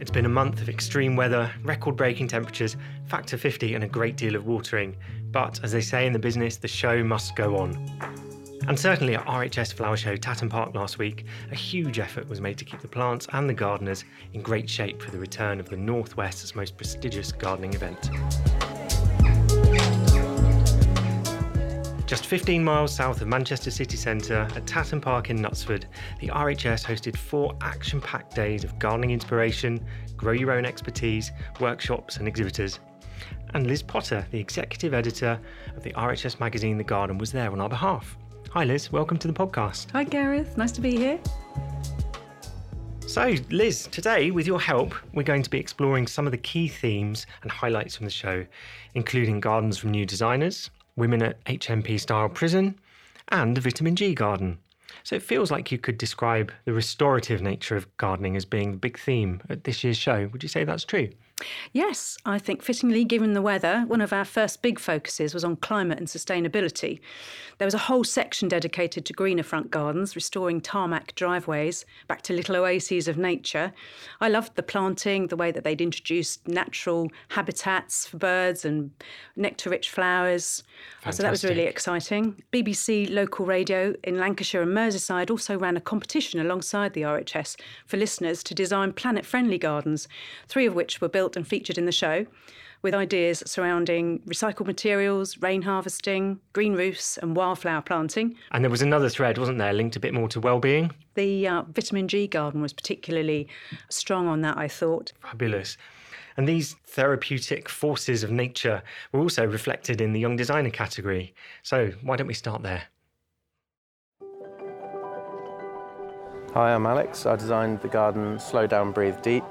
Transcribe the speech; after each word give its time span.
It's 0.00 0.10
been 0.10 0.26
a 0.26 0.28
month 0.28 0.60
of 0.60 0.68
extreme 0.68 1.16
weather, 1.16 1.50
record 1.64 1.96
breaking 1.96 2.28
temperatures, 2.28 2.76
factor 3.06 3.36
50, 3.36 3.74
and 3.74 3.84
a 3.84 3.88
great 3.88 4.16
deal 4.16 4.36
of 4.36 4.46
watering. 4.46 4.96
But 5.32 5.60
as 5.64 5.72
they 5.72 5.80
say 5.80 6.06
in 6.06 6.12
the 6.12 6.18
business, 6.18 6.56
the 6.56 6.68
show 6.68 7.02
must 7.02 7.34
go 7.36 7.56
on. 7.56 7.74
And 8.68 8.78
certainly 8.78 9.14
at 9.14 9.24
RHS 9.26 9.74
Flower 9.74 9.96
Show 9.96 10.16
Tatton 10.16 10.48
Park 10.48 10.74
last 10.74 10.98
week, 10.98 11.24
a 11.52 11.54
huge 11.54 11.98
effort 11.98 12.28
was 12.28 12.40
made 12.40 12.58
to 12.58 12.64
keep 12.64 12.80
the 12.80 12.88
plants 12.88 13.28
and 13.32 13.48
the 13.48 13.54
gardeners 13.54 14.04
in 14.32 14.42
great 14.42 14.68
shape 14.68 15.00
for 15.00 15.10
the 15.10 15.18
return 15.18 15.60
of 15.60 15.68
the 15.68 15.76
Northwest's 15.76 16.54
most 16.54 16.76
prestigious 16.76 17.30
gardening 17.30 17.74
event. 17.74 18.10
Just 22.06 22.26
15 22.26 22.62
miles 22.62 22.94
south 22.94 23.20
of 23.20 23.26
Manchester 23.26 23.68
city 23.68 23.96
centre, 23.96 24.46
at 24.54 24.64
Tatton 24.64 25.00
Park 25.00 25.28
in 25.28 25.38
Knutsford, 25.38 25.86
the 26.20 26.28
RHS 26.28 26.84
hosted 26.84 27.16
four 27.16 27.56
action 27.62 28.00
packed 28.00 28.36
days 28.36 28.62
of 28.62 28.78
gardening 28.78 29.10
inspiration, 29.10 29.84
grow 30.16 30.32
your 30.32 30.52
own 30.52 30.64
expertise, 30.64 31.32
workshops, 31.58 32.18
and 32.18 32.28
exhibitors. 32.28 32.78
And 33.54 33.66
Liz 33.66 33.82
Potter, 33.82 34.24
the 34.30 34.38
executive 34.38 34.94
editor 34.94 35.40
of 35.76 35.82
the 35.82 35.92
RHS 35.94 36.38
magazine 36.38 36.78
The 36.78 36.84
Garden, 36.84 37.18
was 37.18 37.32
there 37.32 37.50
on 37.50 37.60
our 37.60 37.68
behalf. 37.68 38.16
Hi, 38.52 38.62
Liz. 38.62 38.92
Welcome 38.92 39.18
to 39.18 39.26
the 39.26 39.34
podcast. 39.34 39.90
Hi, 39.90 40.04
Gareth. 40.04 40.56
Nice 40.56 40.72
to 40.72 40.80
be 40.80 40.96
here. 40.96 41.18
So, 43.08 43.34
Liz, 43.50 43.88
today, 43.88 44.30
with 44.30 44.46
your 44.46 44.60
help, 44.60 44.94
we're 45.12 45.24
going 45.24 45.42
to 45.42 45.50
be 45.50 45.58
exploring 45.58 46.06
some 46.06 46.26
of 46.26 46.30
the 46.30 46.38
key 46.38 46.68
themes 46.68 47.26
and 47.42 47.50
highlights 47.50 47.96
from 47.96 48.06
the 48.06 48.12
show, 48.12 48.46
including 48.94 49.40
gardens 49.40 49.76
from 49.76 49.90
new 49.90 50.06
designers, 50.06 50.70
women 50.96 51.22
at 51.22 51.44
HMP 51.44 52.00
Styal 52.00 52.28
prison, 52.28 52.78
and 53.28 53.56
the 53.56 53.60
vitamin 53.60 53.96
G 53.96 54.14
garden. 54.14 54.58
So 55.02 55.16
it 55.16 55.22
feels 55.22 55.50
like 55.50 55.70
you 55.70 55.78
could 55.78 55.98
describe 55.98 56.52
the 56.64 56.72
restorative 56.72 57.42
nature 57.42 57.76
of 57.76 57.94
gardening 57.96 58.36
as 58.36 58.44
being 58.44 58.72
the 58.72 58.78
big 58.78 58.98
theme 58.98 59.40
at 59.48 59.64
this 59.64 59.84
year's 59.84 59.98
show. 59.98 60.28
Would 60.32 60.42
you 60.42 60.48
say 60.48 60.64
that's 60.64 60.84
true? 60.84 61.10
Yes, 61.72 62.16
I 62.24 62.38
think 62.38 62.62
fittingly, 62.62 63.04
given 63.04 63.34
the 63.34 63.42
weather, 63.42 63.84
one 63.86 64.00
of 64.00 64.12
our 64.12 64.24
first 64.24 64.62
big 64.62 64.78
focuses 64.78 65.34
was 65.34 65.44
on 65.44 65.56
climate 65.56 65.98
and 65.98 66.06
sustainability. 66.06 67.00
There 67.58 67.66
was 67.66 67.74
a 67.74 67.78
whole 67.78 68.04
section 68.04 68.48
dedicated 68.48 69.04
to 69.04 69.12
greener 69.12 69.42
front 69.42 69.70
gardens, 69.70 70.14
restoring 70.14 70.62
tarmac 70.62 71.14
driveways 71.14 71.84
back 72.08 72.22
to 72.22 72.32
little 72.32 72.56
oases 72.56 73.06
of 73.06 73.18
nature. 73.18 73.74
I 74.20 74.30
loved 74.30 74.56
the 74.56 74.62
planting, 74.62 75.26
the 75.26 75.36
way 75.36 75.52
that 75.52 75.62
they'd 75.64 75.80
introduced 75.80 76.48
natural 76.48 77.10
habitats 77.28 78.06
for 78.06 78.16
birds 78.16 78.64
and 78.64 78.92
nectar 79.36 79.68
rich 79.68 79.90
flowers. 79.90 80.62
Fantastic. 81.00 81.16
So 81.16 81.22
that 81.22 81.30
was 81.30 81.44
really 81.44 81.64
exciting. 81.64 82.42
BBC 82.50 83.12
local 83.12 83.44
radio 83.44 83.94
in 84.04 84.18
Lancashire 84.18 84.62
and 84.62 84.72
Merseyside 84.74 85.30
also 85.30 85.58
ran 85.58 85.76
a 85.76 85.82
competition 85.82 86.40
alongside 86.40 86.94
the 86.94 87.02
RHS 87.02 87.60
for 87.84 87.98
listeners 87.98 88.42
to 88.44 88.54
design 88.54 88.94
planet 88.94 89.26
friendly 89.26 89.58
gardens, 89.58 90.08
three 90.48 90.64
of 90.64 90.74
which 90.74 91.02
were 91.02 91.08
built 91.08 91.25
built 91.26 91.36
and 91.36 91.46
featured 91.46 91.76
in 91.76 91.86
the 91.86 91.92
show 91.92 92.24
with 92.82 92.94
ideas 92.94 93.42
surrounding 93.46 94.20
recycled 94.28 94.66
materials, 94.66 95.38
rain 95.38 95.62
harvesting, 95.62 96.38
green 96.52 96.74
roofs, 96.74 97.18
and 97.18 97.34
wildflower 97.34 97.82
planting. 97.82 98.36
And 98.52 98.62
there 98.62 98.70
was 98.70 98.82
another 98.82 99.08
thread, 99.08 99.38
wasn't 99.38 99.58
there, 99.58 99.72
linked 99.72 99.96
a 99.96 100.00
bit 100.00 100.14
more 100.14 100.28
to 100.28 100.38
well-being? 100.38 100.92
The 101.14 101.48
uh, 101.48 101.62
vitamin 101.62 102.06
G 102.06 102.28
garden 102.28 102.60
was 102.60 102.72
particularly 102.72 103.48
strong 103.88 104.28
on 104.28 104.42
that, 104.42 104.56
I 104.56 104.68
thought. 104.68 105.12
Fabulous. 105.20 105.76
And 106.36 106.46
these 106.46 106.76
therapeutic 106.86 107.68
forces 107.68 108.22
of 108.22 108.30
nature 108.30 108.82
were 109.10 109.20
also 109.20 109.44
reflected 109.46 110.00
in 110.00 110.12
the 110.12 110.20
young 110.20 110.36
designer 110.36 110.70
category. 110.70 111.34
So 111.64 111.90
why 112.02 112.14
don't 112.16 112.28
we 112.28 112.34
start 112.34 112.62
there? 112.62 112.84
Hi, 116.54 116.72
I'm 116.72 116.86
Alex. 116.86 117.26
I 117.26 117.34
designed 117.34 117.80
the 117.80 117.88
garden 117.88 118.38
Slow 118.38 118.66
Down, 118.68 118.92
Breathe 118.92 119.20
Deep 119.22 119.44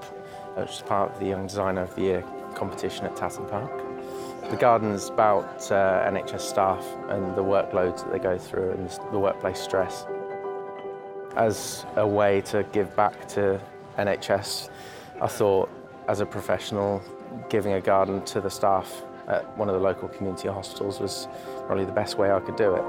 which 0.56 0.72
is 0.72 0.82
part 0.82 1.12
of 1.12 1.20
the 1.20 1.26
Young 1.26 1.48
Designer 1.48 1.82
of 1.82 1.96
the 1.96 2.02
Year 2.02 2.24
competition 2.56 3.06
at 3.06 3.16
Tatton 3.16 3.46
Park. 3.48 3.72
The 4.50 4.58
garden 4.58 4.92
is 4.92 5.10
about 5.10 5.72
uh, 5.72 6.10
NHS 6.10 6.42
staff 6.42 6.86
and 7.10 7.36
the 7.36 7.44
workloads 7.44 8.04
that 8.04 8.12
they 8.12 8.20
go 8.20 8.38
through 8.38 8.72
and 8.72 8.90
the 9.12 9.20
workplace 9.20 9.60
stress. 9.60 10.06
As 11.36 11.86
a 11.96 12.08
way 12.08 12.42
to 12.42 12.64
give 12.72 12.96
back 12.96 13.28
to 13.30 13.60
NHS, 13.98 14.70
I 15.22 15.28
thought 15.28 15.70
as 16.08 16.20
a 16.20 16.26
professional, 16.26 17.02
giving 17.50 17.74
a 17.74 17.82
garden 17.82 18.24
to 18.26 18.40
the 18.40 18.50
staff 18.50 19.04
at 19.28 19.58
one 19.58 19.68
of 19.68 19.76
the 19.76 19.82
local 19.82 20.08
community 20.08 20.48
hospitals 20.48 21.00
was 21.00 21.28
probably 21.66 21.86
the 21.86 21.92
best 21.92 22.18
way 22.18 22.32
I 22.32 22.40
could 22.40 22.56
do 22.56 22.76
it. 22.76 22.84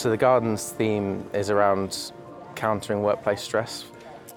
So 0.00 0.10
the 0.10 0.16
garden's 0.16 0.70
theme 0.70 1.28
is 1.34 1.50
around 1.50 2.12
countering 2.58 3.02
workplace 3.02 3.40
stress. 3.40 3.84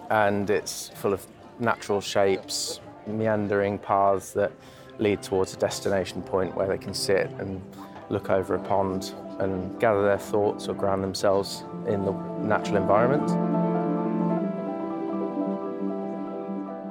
And 0.10 0.50
it's 0.50 0.90
full 0.96 1.12
of 1.12 1.26
natural 1.60 2.00
shapes, 2.02 2.80
meandering 3.08 3.80
paths 3.80 4.32
that 4.34 4.52
lead 5.00 5.24
towards 5.24 5.54
a 5.54 5.58
destination 5.58 6.22
point 6.22 6.56
where 6.56 6.68
they 6.68 6.78
can 6.78 6.94
sit 6.94 7.30
and 7.40 7.62
look 8.10 8.30
over 8.30 8.56
a 8.56 8.60
pond 8.60 9.14
and 9.40 9.80
gather 9.80 10.04
their 10.04 10.20
thoughts 10.20 10.68
or 10.68 10.76
ground 10.76 11.04
themselves 11.04 11.64
in 11.88 12.06
the 12.06 12.12
natural 12.42 12.78
environment. 12.78 13.30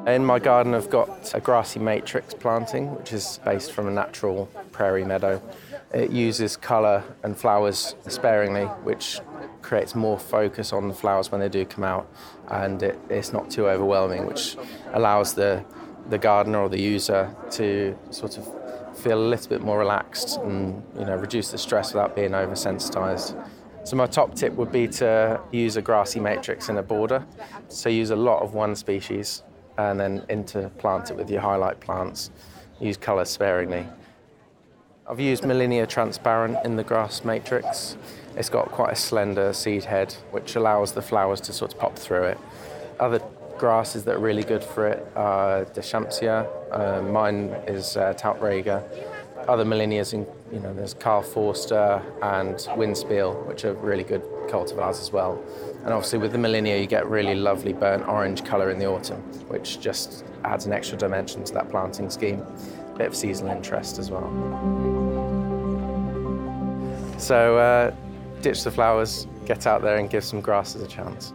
In 0.09 0.25
my 0.25 0.41
garden, 0.41 0.75
I've 0.75 0.91
got 0.91 1.33
a 1.35 1.41
grassy 1.41 1.79
matrix 1.79 2.35
planting, 2.35 2.93
which 2.97 3.13
is 3.13 3.39
based 3.45 3.71
from 3.71 3.87
a 3.87 3.91
natural 3.93 4.47
prairie 4.73 5.05
meadow. 5.05 5.41
It 5.95 6.11
uses 6.11 6.57
colour 6.57 7.05
and 7.23 7.37
flowers 7.37 7.95
sparingly, 8.09 8.65
which 8.83 9.21
creates 9.71 9.95
more 9.95 10.19
focus 10.19 10.73
on 10.73 10.89
the 10.89 10.95
flowers 10.95 11.31
when 11.31 11.41
they 11.41 11.49
do 11.49 11.65
come 11.65 11.85
out, 11.85 12.05
and 12.49 12.83
it, 12.83 12.99
it's 13.09 13.33
not 13.33 13.49
too 13.49 13.69
overwhelming, 13.69 14.27
which 14.27 14.57
allows 14.95 15.35
the 15.35 15.65
the 16.09 16.19
gardener 16.19 16.59
or 16.59 16.69
the 16.69 16.81
user 16.81 17.33
to 17.53 17.97
sort 18.11 18.37
of 18.37 18.45
feel 18.99 19.17
a 19.17 19.29
little 19.33 19.49
bit 19.49 19.61
more 19.61 19.79
relaxed 19.79 20.39
and 20.39 20.83
you 20.99 21.05
know 21.05 21.15
reduce 21.15 21.53
the 21.53 21.59
stress 21.67 21.95
without 21.95 22.17
being 22.17 22.33
oversensitized. 22.33 23.29
So 23.85 23.95
my 23.95 24.07
top 24.07 24.35
tip 24.35 24.53
would 24.55 24.73
be 24.73 24.89
to 25.03 25.41
use 25.53 25.77
a 25.77 25.83
grassy 25.83 26.19
matrix 26.19 26.69
in 26.69 26.77
a 26.79 26.83
border. 26.83 27.25
So 27.69 27.89
use 27.89 28.11
a 28.11 28.17
lot 28.17 28.43
of 28.43 28.55
one 28.55 28.75
species 28.75 29.45
and 29.79 30.01
then 30.01 30.23
interplant 30.23 31.13
it 31.13 31.17
with 31.17 31.31
your 31.31 31.43
highlight 31.43 31.79
plants. 31.79 32.33
Use 32.81 32.97
colour 32.97 33.25
sparingly. 33.25 33.87
I've 35.07 35.19
used 35.19 35.43
Molinia 35.43 35.89
Transparent 35.89 36.59
in 36.65 36.77
the 36.77 36.85
grass 36.85 37.25
matrix. 37.25 37.97
It's 38.37 38.49
got 38.49 38.71
quite 38.71 38.93
a 38.93 38.97
slender 38.97 39.53
seed 39.53 39.85
head, 39.85 40.13
which 40.31 40.55
allows 40.57 40.93
the 40.93 41.03
flowers 41.03 41.41
to 41.43 41.53
sort 41.53 41.73
of 41.73 41.81
pop 41.81 41.99
through 41.99 42.25
it. 42.25 42.39
Other 43.01 43.21
grasses 43.59 44.05
that 44.05 44.17
are 44.17 44.21
really 44.21 44.45
good 44.45 44.63
for 44.63 44.87
it 44.87 45.07
are 45.17 45.65
Deschampsia. 45.67 46.47
Uh, 46.71 47.03
mine 47.03 47.49
is 47.67 47.97
uh. 47.97 48.13
Other 49.49 49.65
Molinias, 49.65 50.13
in, 50.13 50.27
you 50.53 50.61
know, 50.61 50.73
there's 50.75 50.95
Karl 50.95 51.23
Foerster 51.23 52.03
and 52.23 52.57
Windspiel, 52.77 53.47
which 53.47 53.65
are 53.65 53.73
really 53.73 54.05
good 54.05 54.23
cultivars 54.49 55.01
as 55.01 55.13
well. 55.13 55.43
And 55.83 55.95
obviously, 55.95 56.19
with 56.19 56.33
the 56.33 56.39
Molinia, 56.39 56.79
you 56.79 56.87
get 56.87 57.09
really 57.09 57.35
lovely 57.35 57.73
burnt 57.73 58.07
orange 58.07 58.45
colour 58.45 58.71
in 58.71 58.79
the 58.79 58.87
autumn, 58.87 59.21
which 59.49 59.81
just 59.81 60.25
adds 60.45 60.67
an 60.67 60.73
extra 60.73 60.99
dimension 60.99 61.43
to 61.45 61.55
that 61.55 61.71
planting 61.71 62.11
scheme. 62.11 62.45
Bit 63.01 63.07
of 63.07 63.17
seasonal 63.17 63.57
interest 63.57 63.99
as 63.99 64.11
well. 64.11 64.29
So, 67.17 67.57
uh, 67.57 67.95
ditch 68.43 68.63
the 68.63 68.71
flowers, 68.71 69.27
get 69.47 69.67
out 69.67 69.81
there 69.81 69.97
and 69.97 70.11
give 70.11 70.23
some 70.23 70.43
grasses 70.43 70.83
a 70.83 70.87
chance. 70.87 71.33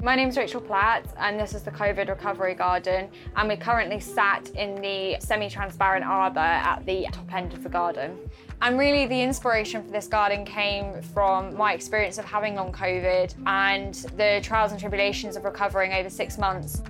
My 0.00 0.14
name 0.14 0.28
is 0.28 0.36
Rachel 0.36 0.60
Platt, 0.60 1.12
and 1.18 1.40
this 1.40 1.54
is 1.54 1.64
the 1.64 1.72
COVID 1.72 2.08
Recovery 2.08 2.54
Garden. 2.54 3.08
And 3.34 3.48
we're 3.48 3.56
currently 3.56 3.98
sat 3.98 4.48
in 4.50 4.80
the 4.80 5.16
semi 5.18 5.50
transparent 5.50 6.04
arbour 6.04 6.38
at 6.38 6.86
the 6.86 7.08
top 7.10 7.34
end 7.34 7.52
of 7.52 7.64
the 7.64 7.68
garden. 7.68 8.16
And 8.62 8.78
really, 8.78 9.06
the 9.06 9.20
inspiration 9.20 9.82
for 9.82 9.90
this 9.90 10.06
garden 10.06 10.44
came 10.44 11.02
from 11.02 11.56
my 11.56 11.72
experience 11.72 12.16
of 12.18 12.26
having 12.26 12.54
long 12.54 12.70
COVID 12.70 13.34
and 13.44 13.92
the 14.16 14.38
trials 14.44 14.70
and 14.70 14.78
tribulations 14.78 15.34
of 15.34 15.44
recovering 15.44 15.94
over 15.94 16.08
six 16.08 16.38
months. 16.38 16.80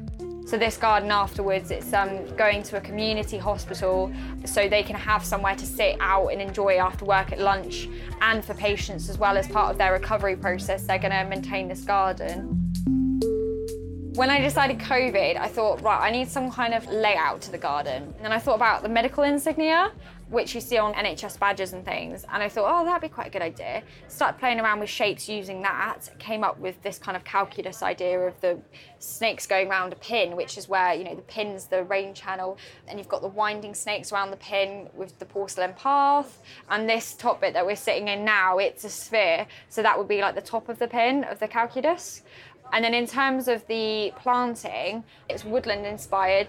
So 0.47 0.57
this 0.57 0.77
garden 0.77 1.11
afterwards, 1.11 1.73
it's 1.73 1.93
um, 1.93 2.25
going 2.37 2.63
to 2.63 2.77
a 2.77 2.81
community 2.81 3.37
hospital 3.37 4.13
so 4.45 4.69
they 4.69 4.85
can 4.85 4.95
have 4.95 5.25
somewhere 5.25 5.57
to 5.57 5.67
sit 5.67 5.97
out 5.99 6.29
and 6.29 6.41
enjoy 6.41 6.77
after 6.77 7.05
work 7.05 7.33
at 7.33 7.41
lunch. 7.41 7.89
And 8.21 8.45
for 8.45 8.55
patients 8.55 9.09
as 9.09 9.19
well 9.19 9.37
as 9.37 9.49
part 9.49 9.73
of 9.73 9.79
their 9.79 9.93
recovery 9.93 10.37
process, 10.37 10.87
they're 10.87 11.01
going 11.01 11.11
to 11.11 11.25
maintain 11.25 11.67
this 11.67 11.81
garden. 11.81 12.63
When 14.15 14.31
I 14.31 14.41
decided 14.41 14.79
COVID, 14.79 15.37
I 15.37 15.49
thought, 15.49 15.83
right, 15.83 16.01
I 16.01 16.13
need 16.13 16.29
some 16.29 16.49
kind 16.53 16.75
of 16.75 16.87
layout 16.87 17.41
to 17.43 17.51
the 17.51 17.59
garden. 17.59 18.15
And 18.23 18.33
I 18.33 18.39
thought 18.39 18.55
about 18.55 18.85
the 18.85 18.89
medical 18.89 19.25
insignia, 19.25 19.91
which 20.29 20.55
you 20.55 20.61
see 20.61 20.77
on 20.77 20.93
NHS 20.95 21.39
badges 21.39 21.73
and 21.73 21.85
things. 21.85 22.25
And 22.33 22.43
I 22.43 22.49
thought, 22.49 22.65
oh, 22.69 22.85
that'd 22.85 23.01
be 23.01 23.09
quite 23.09 23.29
a 23.29 23.31
good 23.31 23.43
idea. 23.43 23.83
Started 24.09 24.39
playing 24.39 24.59
around 24.59 24.81
with 24.81 24.91
shapes 24.91 25.29
using 25.29 25.63
that. 25.63 26.09
Came 26.19 26.43
up 26.43 26.59
with 26.59 26.83
this 26.83 26.99
kind 26.99 27.17
of 27.17 27.25
calculus 27.25 27.83
idea 27.83 28.19
of 28.19 28.41
the 28.41 28.59
snakes 28.99 29.47
going 29.47 29.69
around 29.69 29.93
a 29.93 29.97
pin, 29.97 30.35
which 30.35 30.59
is 30.59 30.69
where, 30.69 30.95
you 30.95 31.05
know, 31.05 31.15
the 31.15 31.23
pin's 31.23 31.67
the 31.67 31.85
rain 31.85 32.13
channel. 32.13 32.59
And 32.89 32.99
you've 32.99 33.09
got 33.09 33.23
the 33.23 33.29
winding 33.29 33.75
snakes 33.75 34.13
around 34.13 34.33
the 34.33 34.37
pin 34.39 34.89
with 34.95 35.17
the 35.19 35.27
porcelain 35.27 35.75
path. 35.75 36.43
And 36.71 36.89
this 36.89 37.15
top 37.15 37.41
bit 37.41 37.53
that 37.55 37.65
we're 37.65 37.77
sitting 37.77 38.09
in 38.09 38.25
now, 38.25 38.59
it's 38.59 38.83
a 38.85 38.91
sphere. 38.91 39.47
So 39.69 39.83
that 39.83 39.97
would 39.97 40.09
be 40.09 40.21
like 40.21 40.35
the 40.35 40.41
top 40.41 40.69
of 40.69 40.79
the 40.79 40.89
pin 40.89 41.23
of 41.25 41.39
the 41.39 41.49
calculus. 41.49 42.23
And 42.73 42.85
then 42.85 42.95
in 42.95 43.07
terms 43.07 43.47
of 43.47 43.65
the 43.69 44.13
planting, 44.19 45.05
it's 45.29 45.45
woodland 45.45 45.87
inspired. 45.87 46.49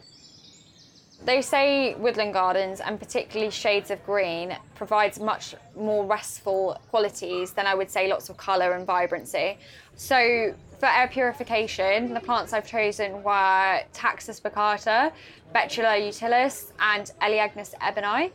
They 1.26 1.42
say 1.42 1.96
woodland 1.96 2.34
gardens, 2.34 2.80
and 2.80 3.00
particularly 3.00 3.52
shades 3.52 3.92
of 3.92 4.04
green, 4.06 4.56
provides 4.76 5.20
much 5.20 5.56
more 5.76 6.06
restful 6.06 6.80
qualities 6.90 7.52
than 7.52 7.66
I 7.66 7.74
would 7.76 7.90
say 7.90 8.08
lots 8.08 8.30
of 8.30 8.38
colour 8.38 8.74
and 8.74 8.86
vibrancy. 8.86 9.58
So 9.96 10.54
for 10.80 10.86
air 10.86 11.08
purification, 11.08 12.14
the 12.14 12.20
plants 12.20 12.54
I've 12.54 12.68
chosen 12.68 13.24
were 13.24 13.82
Taxus 13.94 14.40
baccata, 14.40 15.12
Betula 15.54 16.00
utilis, 16.00 16.72
and 16.80 17.12
Elaeagnus 17.22 17.74
ebbingei. 17.82 18.32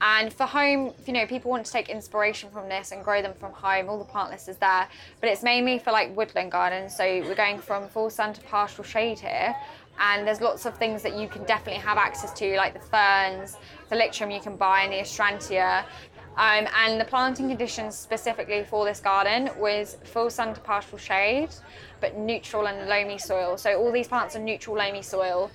And 0.00 0.32
for 0.32 0.44
home, 0.44 0.92
you 1.06 1.12
know, 1.12 1.26
people 1.26 1.50
want 1.50 1.64
to 1.66 1.72
take 1.72 1.88
inspiration 1.88 2.50
from 2.50 2.68
this 2.68 2.92
and 2.92 3.02
grow 3.02 3.22
them 3.22 3.32
from 3.34 3.52
home. 3.52 3.88
All 3.88 3.98
the 3.98 4.04
plant 4.04 4.30
list 4.30 4.48
is 4.48 4.56
there, 4.58 4.88
but 5.20 5.30
it's 5.30 5.42
mainly 5.42 5.78
for 5.78 5.92
like 5.92 6.14
woodland 6.16 6.52
gardens. 6.52 6.96
So 6.96 7.04
we're 7.04 7.34
going 7.34 7.58
from 7.58 7.88
full 7.88 8.10
sun 8.10 8.34
to 8.34 8.40
partial 8.42 8.84
shade 8.84 9.18
here. 9.18 9.54
And 9.98 10.26
there's 10.26 10.40
lots 10.40 10.66
of 10.66 10.76
things 10.76 11.02
that 11.02 11.16
you 11.16 11.28
can 11.28 11.44
definitely 11.44 11.80
have 11.80 11.96
access 11.96 12.32
to, 12.34 12.56
like 12.56 12.74
the 12.74 12.80
ferns, 12.80 13.56
the 13.88 13.96
lictrium 13.96 14.30
you 14.30 14.40
can 14.40 14.56
buy, 14.56 14.82
and 14.82 14.92
the 14.92 14.96
astrantia. 14.96 15.84
Um, 16.36 16.66
and 16.76 17.00
the 17.00 17.04
planting 17.04 17.48
conditions 17.48 17.94
specifically 17.94 18.64
for 18.64 18.84
this 18.84 18.98
garden 18.98 19.50
was 19.56 19.96
full 20.02 20.30
sun 20.30 20.52
to 20.54 20.60
partial 20.60 20.98
shade, 20.98 21.50
but 22.00 22.16
neutral 22.16 22.66
and 22.66 22.88
loamy 22.88 23.18
soil. 23.18 23.56
So 23.56 23.80
all 23.80 23.92
these 23.92 24.08
plants 24.08 24.34
are 24.34 24.40
neutral 24.40 24.76
loamy 24.76 25.02
soil. 25.02 25.50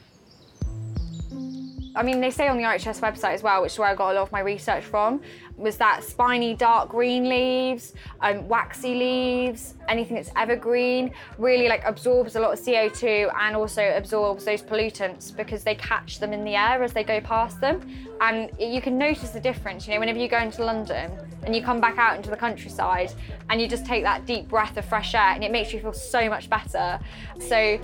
I 1.96 2.04
mean, 2.04 2.22
they 2.22 2.30
say 2.30 2.48
on 2.48 2.58
the 2.58 2.64
RHS 2.64 3.00
website 3.00 3.34
as 3.34 3.44
well, 3.44 3.62
which 3.62 3.74
is 3.74 3.80
where 3.80 3.90
I 3.90 3.96
got 3.96 4.12
a 4.12 4.14
lot 4.14 4.22
of 4.22 4.32
my 4.32 4.42
research 4.42 4.84
from, 4.84 5.22
was 5.58 5.78
that 5.78 6.04
spiny 6.04 6.54
dark 6.54 6.90
green 6.90 7.28
leaves, 7.28 7.94
um, 8.22 8.48
waxy 8.48 8.96
leaves, 8.96 9.76
anything 9.88 10.16
that's 10.16 10.32
evergreen, 10.36 11.12
really 11.38 11.68
like 11.68 11.84
absorbs 11.86 12.36
a 12.36 12.40
lot 12.40 12.54
of 12.54 12.60
CO2 12.64 13.32
and 13.40 13.56
also 13.56 13.82
absorbs 13.96 14.46
those 14.46 14.62
pollutants 14.62 15.36
because 15.36 15.64
they 15.64 15.76
catch 15.76 16.20
them 16.20 16.32
in 16.32 16.44
the 16.44 16.56
air 16.56 16.84
as 16.84 16.94
they 16.94 17.04
go 17.04 17.20
past 17.20 17.60
them. 17.60 17.82
And 18.22 18.52
you 18.60 18.82
can 18.82 18.98
notice 18.98 19.32
the 19.32 19.40
difference, 19.40 19.88
you 19.88 19.94
know, 19.94 20.00
whenever 20.00 20.20
you 20.20 20.28
go 20.28 20.40
into 20.40 20.64
London 20.64 21.12
and 21.44 21.56
you 21.56 21.64
come 21.64 21.82
back 21.82 21.98
out 21.98 22.16
into 22.16 22.30
the 22.30 22.38
countryside 22.38 23.12
and 23.50 23.60
you 23.60 23.68
just 23.68 23.86
take 23.86 24.04
that 24.04 24.26
deep 24.26 24.48
breath 24.48 24.78
of 24.78 24.86
fresh 24.86 25.16
air 25.16 25.32
and 25.34 25.44
it 25.44 25.52
makes 25.52 25.74
you 25.74 25.80
feel 25.80 25.94
so 25.94 26.30
much 26.30 26.50
better. 26.50 27.00
So 27.40 27.80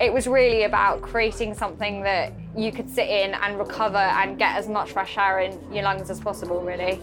it 0.00 0.12
was 0.12 0.26
really 0.26 0.64
about 0.64 1.02
creating 1.02 1.54
something 1.54 2.02
that 2.02 2.32
you 2.56 2.72
could 2.72 2.90
sit 2.90 3.08
in 3.08 3.34
and 3.34 3.58
recover 3.58 3.96
and 3.96 4.38
get 4.38 4.56
as 4.56 4.68
much 4.68 4.92
fresh 4.92 5.16
air 5.16 5.40
in 5.40 5.72
your 5.72 5.84
lungs 5.84 6.10
as 6.10 6.20
possible, 6.20 6.60
really. 6.60 7.00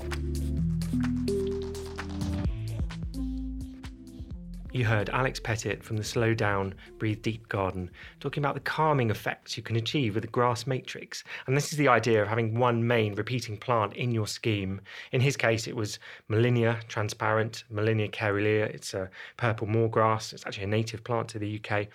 You 4.73 4.85
heard 4.85 5.09
Alex 5.09 5.37
Pettit 5.37 5.83
from 5.83 5.97
the 5.97 6.03
Slow 6.03 6.33
Down, 6.33 6.73
Breathe 6.97 7.21
Deep 7.21 7.49
Garden 7.49 7.91
talking 8.21 8.41
about 8.41 8.53
the 8.53 8.61
calming 8.61 9.09
effects 9.09 9.57
you 9.57 9.63
can 9.63 9.75
achieve 9.75 10.15
with 10.15 10.23
a 10.23 10.27
grass 10.27 10.65
matrix. 10.65 11.25
And 11.45 11.57
this 11.57 11.73
is 11.73 11.77
the 11.77 11.89
idea 11.89 12.21
of 12.21 12.29
having 12.29 12.57
one 12.57 12.87
main 12.87 13.13
repeating 13.15 13.57
plant 13.57 13.93
in 13.95 14.11
your 14.11 14.27
scheme. 14.27 14.79
In 15.11 15.19
his 15.19 15.35
case, 15.35 15.67
it 15.67 15.75
was 15.75 15.99
Molinia 16.29 16.81
transparent, 16.87 17.65
Molinia 17.69 18.09
caerulea. 18.09 18.67
It's 18.73 18.93
a 18.93 19.09
purple 19.35 19.67
moorgrass. 19.67 20.31
It's 20.31 20.45
actually 20.45 20.63
a 20.63 20.67
native 20.67 21.03
plant 21.03 21.27
to 21.29 21.39
the 21.39 21.59
UK 21.59 21.87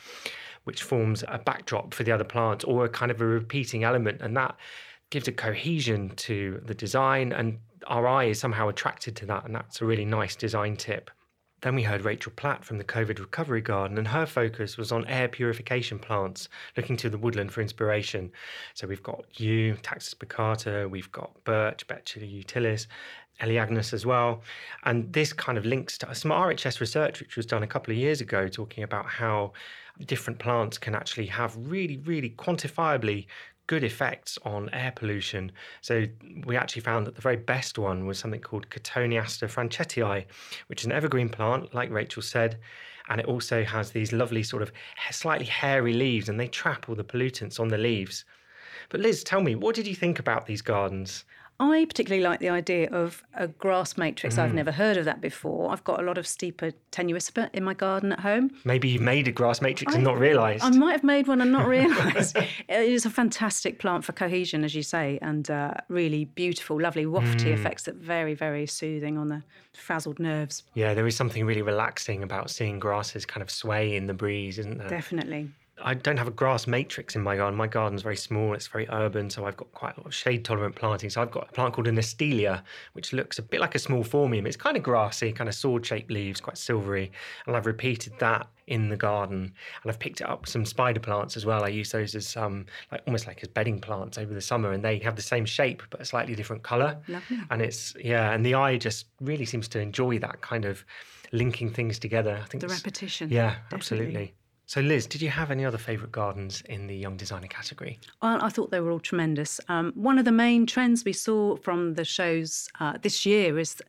which 0.64 0.82
forms 0.82 1.25
a 1.28 1.38
backdrop 1.38 1.94
for 1.94 2.02
the 2.02 2.12
other 2.12 2.25
plants 2.25 2.64
or 2.64 2.84
a 2.84 2.88
kind 2.90 3.11
of 3.11 3.20
a 3.23 3.25
repeating 3.25 3.84
element. 3.84 4.20
And 4.20 4.37
that 4.37 4.55
gives 5.08 5.28
a 5.28 5.32
cohesion 5.32 6.11
to 6.17 6.61
the 6.67 6.75
design, 6.75 7.32
and 7.32 7.58
our 7.87 8.06
eye 8.06 8.25
is 8.25 8.40
somehow 8.40 8.69
attracted 8.69 9.14
to 9.17 9.26
that. 9.26 9.44
And 9.44 9.55
that's 9.55 9.81
a 9.81 9.87
really 9.87 10.05
nice 10.05 10.37
design 10.37 10.76
tip. 10.76 11.11
Then 11.62 11.75
we 11.75 11.82
heard 11.82 12.05
Rachel 12.05 12.32
Platt 12.37 12.64
from 12.64 12.76
the 12.79 12.85
COVID 12.85 13.19
Recovery 13.19 13.62
Garden, 13.62 13.97
and 13.97 14.08
her 14.08 14.26
focus 14.26 14.76
was 14.76 14.93
on 14.93 15.06
air 15.06 15.26
purification 15.26 15.99
plants, 15.99 16.49
looking 16.76 16.97
to 16.99 17.08
the 17.08 17.17
woodland 17.17 17.50
for 17.50 17.62
inspiration. 17.62 18.31
So 18.75 18.87
we've 18.87 19.03
got 19.03 19.25
yew, 19.41 19.76
Taxus 19.82 20.14
baccata, 20.14 20.88
we've 20.88 21.11
got 21.12 21.32
birch, 21.44 21.87
Betula 21.87 22.44
utilis, 22.44 22.87
Elaeagnus 23.41 23.93
as 23.93 24.05
well. 24.05 24.43
And 24.85 25.12
this 25.12 25.32
kind 25.32 25.56
of 25.56 25.64
links 25.64 25.97
to 25.99 26.14
some 26.14 26.31
RHS 26.31 26.81
research, 26.81 27.20
which 27.20 27.37
was 27.37 27.47
done 27.47 27.62
a 27.62 27.67
couple 27.67 27.93
of 27.93 27.99
years 27.99 28.20
ago, 28.20 28.49
talking 28.49 28.85
about 28.85 29.06
how 29.06 29.52
different 30.05 30.38
plants 30.38 30.76
can 30.76 30.94
actually 30.94 31.26
have 31.26 31.56
really, 31.56 31.97
really 31.99 32.31
quantifiably 32.31 33.26
good 33.67 33.85
effects 33.85 34.39
on 34.45 34.71
air 34.73 34.93
pollution. 34.95 35.53
So 35.81 36.07
we 36.45 36.57
actually 36.57 36.83
found 36.83 37.07
that 37.07 37.15
the 37.15 37.23
very 37.23 37.37
best 37.37 37.79
one 37.79 38.07
was 38.07 38.19
something 38.19 38.40
called 38.40 38.71
Cotoneaster 38.71 39.50
franchetii, 39.50 40.25
which 40.69 40.83
is 40.83 40.87
an 40.87 40.93
evergreen 40.93 41.29
plant, 41.29 41.75
like 41.75 41.90
Rachel 41.90 42.23
said, 42.23 42.59
and 43.09 43.21
it 43.21 43.26
also 43.26 43.64
has 43.64 43.90
these 43.90 44.12
lovely 44.12 44.43
sort 44.43 44.62
of 44.62 44.73
slightly 45.11 45.47
hairy 45.47 45.93
leaves, 45.93 46.29
and 46.29 46.38
they 46.38 46.49
trap 46.49 46.88
all 46.88 46.95
the 46.95 47.05
pollutants 47.05 47.61
on 47.61 47.69
the 47.69 47.79
leaves. 47.79 48.25
But 48.88 49.00
Liz, 49.00 49.25
tell 49.25 49.40
me, 49.40 49.55
what 49.55 49.75
did 49.75 49.87
you 49.87 49.95
think 49.95 50.19
about 50.19 50.47
these 50.47 50.62
gardens? 50.62 51.25
I 51.59 51.87
particularly 51.87 52.23
like 52.23 52.41
the 52.41 52.51
idea 52.51 52.89
of 52.91 53.25
a 53.35 53.49
grass 53.49 53.97
matrix. 53.97 54.37
Mm. 54.37 54.43
I've 54.43 54.55
never 54.55 54.73
heard 54.73 54.97
of 54.97 55.05
that 55.07 55.21
before. 55.21 55.71
I've 55.71 55.85
got 55.85 56.01
a 56.01 56.03
lot 56.03 56.19
of 56.19 56.27
Stipa 56.27 56.75
tenuissima 56.93 57.49
in 57.55 57.65
my 57.65 57.73
garden 57.73 58.13
at 58.13 58.21
home. 58.21 58.51
Maybe 58.65 58.89
you 58.89 59.01
made 59.01 59.27
a 59.27 59.33
grass 59.33 59.63
matrix 59.63 59.93
I, 59.93 59.97
and 59.97 60.05
not 60.05 60.19
realised. 60.19 60.65
I 60.65 60.71
might 60.71 60.93
have 60.93 61.05
made 61.05 61.27
one 61.27 61.41
and 61.41 61.53
not 61.53 61.67
realised. 61.69 62.37
it 62.37 62.49
is 62.69 63.07
a 63.07 63.11
fantastic 63.11 63.79
plant 63.79 64.05
for 64.05 64.13
cohesion, 64.13 64.65
as 64.65 64.75
you 64.75 64.83
say, 64.83 65.19
and 65.23 65.51
uh, 65.51 65.75
really 65.89 66.27
beautiful, 66.27 66.81
lovely 66.81 67.07
wafty 67.07 67.47
mm. 67.47 67.55
effects 67.55 67.85
that 67.85 67.95
very, 67.95 68.35
very 68.35 68.67
soothing 68.67 69.17
on 69.17 69.29
the 69.29 69.43
frazzled 69.73 70.19
nerves. 70.19 70.63
Yeah, 70.75 70.93
there 70.93 71.07
is 71.07 71.17
something 71.17 71.45
really 71.47 71.63
relaxing 71.63 72.23
about 72.23 72.51
seeing 72.51 72.79
grasses 72.79 73.25
kind 73.25 73.43
of 73.43 73.51
sway 73.51 73.97
in 73.97 74.07
the 74.07 74.15
breeze, 74.15 74.59
isn't 74.59 74.79
there? 74.79 74.89
Definitely. 74.89 75.51
I 75.83 75.95
don't 75.95 76.16
have 76.16 76.26
a 76.26 76.33
grass 76.33 76.66
matrix 76.66 77.16
in 77.16 77.23
my 77.23 77.37
garden. 77.37 77.56
My 77.56 77.66
garden's 77.66 78.02
very 78.02 78.16
small, 78.16 78.54
it's 78.54 78.66
very 78.66 78.88
urban, 78.90 79.28
so 79.28 79.45
I've 79.45 79.56
got 79.56 79.71
quite 79.73 79.97
a 79.97 80.00
lot 80.00 80.06
of 80.06 80.14
shade 80.14 80.45
tolerant 80.45 80.75
planting. 80.75 81.11
So 81.11 81.21
I've 81.21 81.30
got 81.30 81.49
a 81.50 81.52
plant 81.52 81.75
called 81.75 81.87
an 81.87 81.97
Astelia, 81.97 82.62
which 82.95 83.12
looks 83.12 83.38
a 83.38 83.42
bit 83.42 83.61
like 83.61 83.75
a 83.75 83.78
small 83.78 84.02
phormium. 84.02 84.47
It's 84.47 84.56
kind 84.56 84.76
of 84.76 84.83
grassy, 84.83 85.33
kind 85.33 85.49
of 85.49 85.54
sword 85.54 85.85
shaped 85.85 86.11
leaves, 86.11 86.40
quite 86.40 86.56
silvery. 86.56 87.12
And 87.47 87.54
I've 87.54 87.66
repeated 87.66 88.14
that 88.21 88.49
in 88.66 88.88
the 88.88 88.97
garden. 88.97 89.52
And 89.83 89.92
I've 89.92 89.99
picked 89.99 90.23
up 90.23 90.49
some 90.49 90.64
spider 90.64 90.99
plants 90.99 91.37
as 91.37 91.45
well. 91.45 91.62
I 91.62 91.68
use 91.68 91.92
those 91.92 92.14
as 92.14 92.37
um, 92.37 92.64
like 92.90 93.02
almost 93.06 93.26
like 93.26 93.42
as 93.42 93.49
bedding 93.49 93.78
plants 93.78 94.16
over 94.16 94.33
the 94.33 94.40
summer, 94.40 94.73
and 94.73 94.83
they 94.83 94.99
have 95.00 95.14
the 95.14 95.23
same 95.23 95.45
shape 95.45 95.83
but 95.90 96.00
a 96.00 96.06
slightly 96.06 96.35
different 96.35 96.62
colour. 96.62 96.97
Lovely. 97.06 97.38
And 97.50 97.61
it's 97.61 97.95
yeah, 98.02 98.33
and 98.33 98.45
the 98.45 98.54
eye 98.54 98.78
just 98.78 99.06
really 99.21 99.45
seems 99.45 99.68
to 99.68 99.80
enjoy 99.80 100.18
that 100.21 100.40
kind 100.40 100.64
of 100.64 100.85
linking 101.33 101.71
things 101.71 101.99
together. 101.99 102.40
I 102.42 102.47
think 102.47 102.62
the 102.62 102.68
repetition. 102.68 103.28
Yeah, 103.30 103.56
definitely. 103.71 103.76
absolutely. 103.76 104.35
So, 104.68 104.80
Liz, 104.80 105.06
did 105.06 105.23
you 105.23 105.28
have 105.30 105.52
any 105.52 105.64
other 105.64 105.78
favourite 105.78 106.11
gardens 106.11 106.61
in 106.62 106.88
the 106.88 106.96
young 106.96 107.16
designer 107.16 107.46
category? 107.46 108.00
Well, 108.20 108.42
I 108.42 108.49
thought 108.49 108.73
they 108.73 108.80
were 108.80 108.90
all 108.90 108.99
tremendous. 108.99 109.61
Um, 109.68 109.92
one 109.94 110.18
of 110.18 110.25
the 110.25 110.32
main 110.32 110.66
trends 110.66 111.04
we 111.04 111.12
saw 111.12 111.56
from 111.56 111.94
the 111.94 112.04
shows 112.04 112.68
uh, 112.80 112.99
this 113.00 113.25
year 113.25 113.61
is 113.61 113.80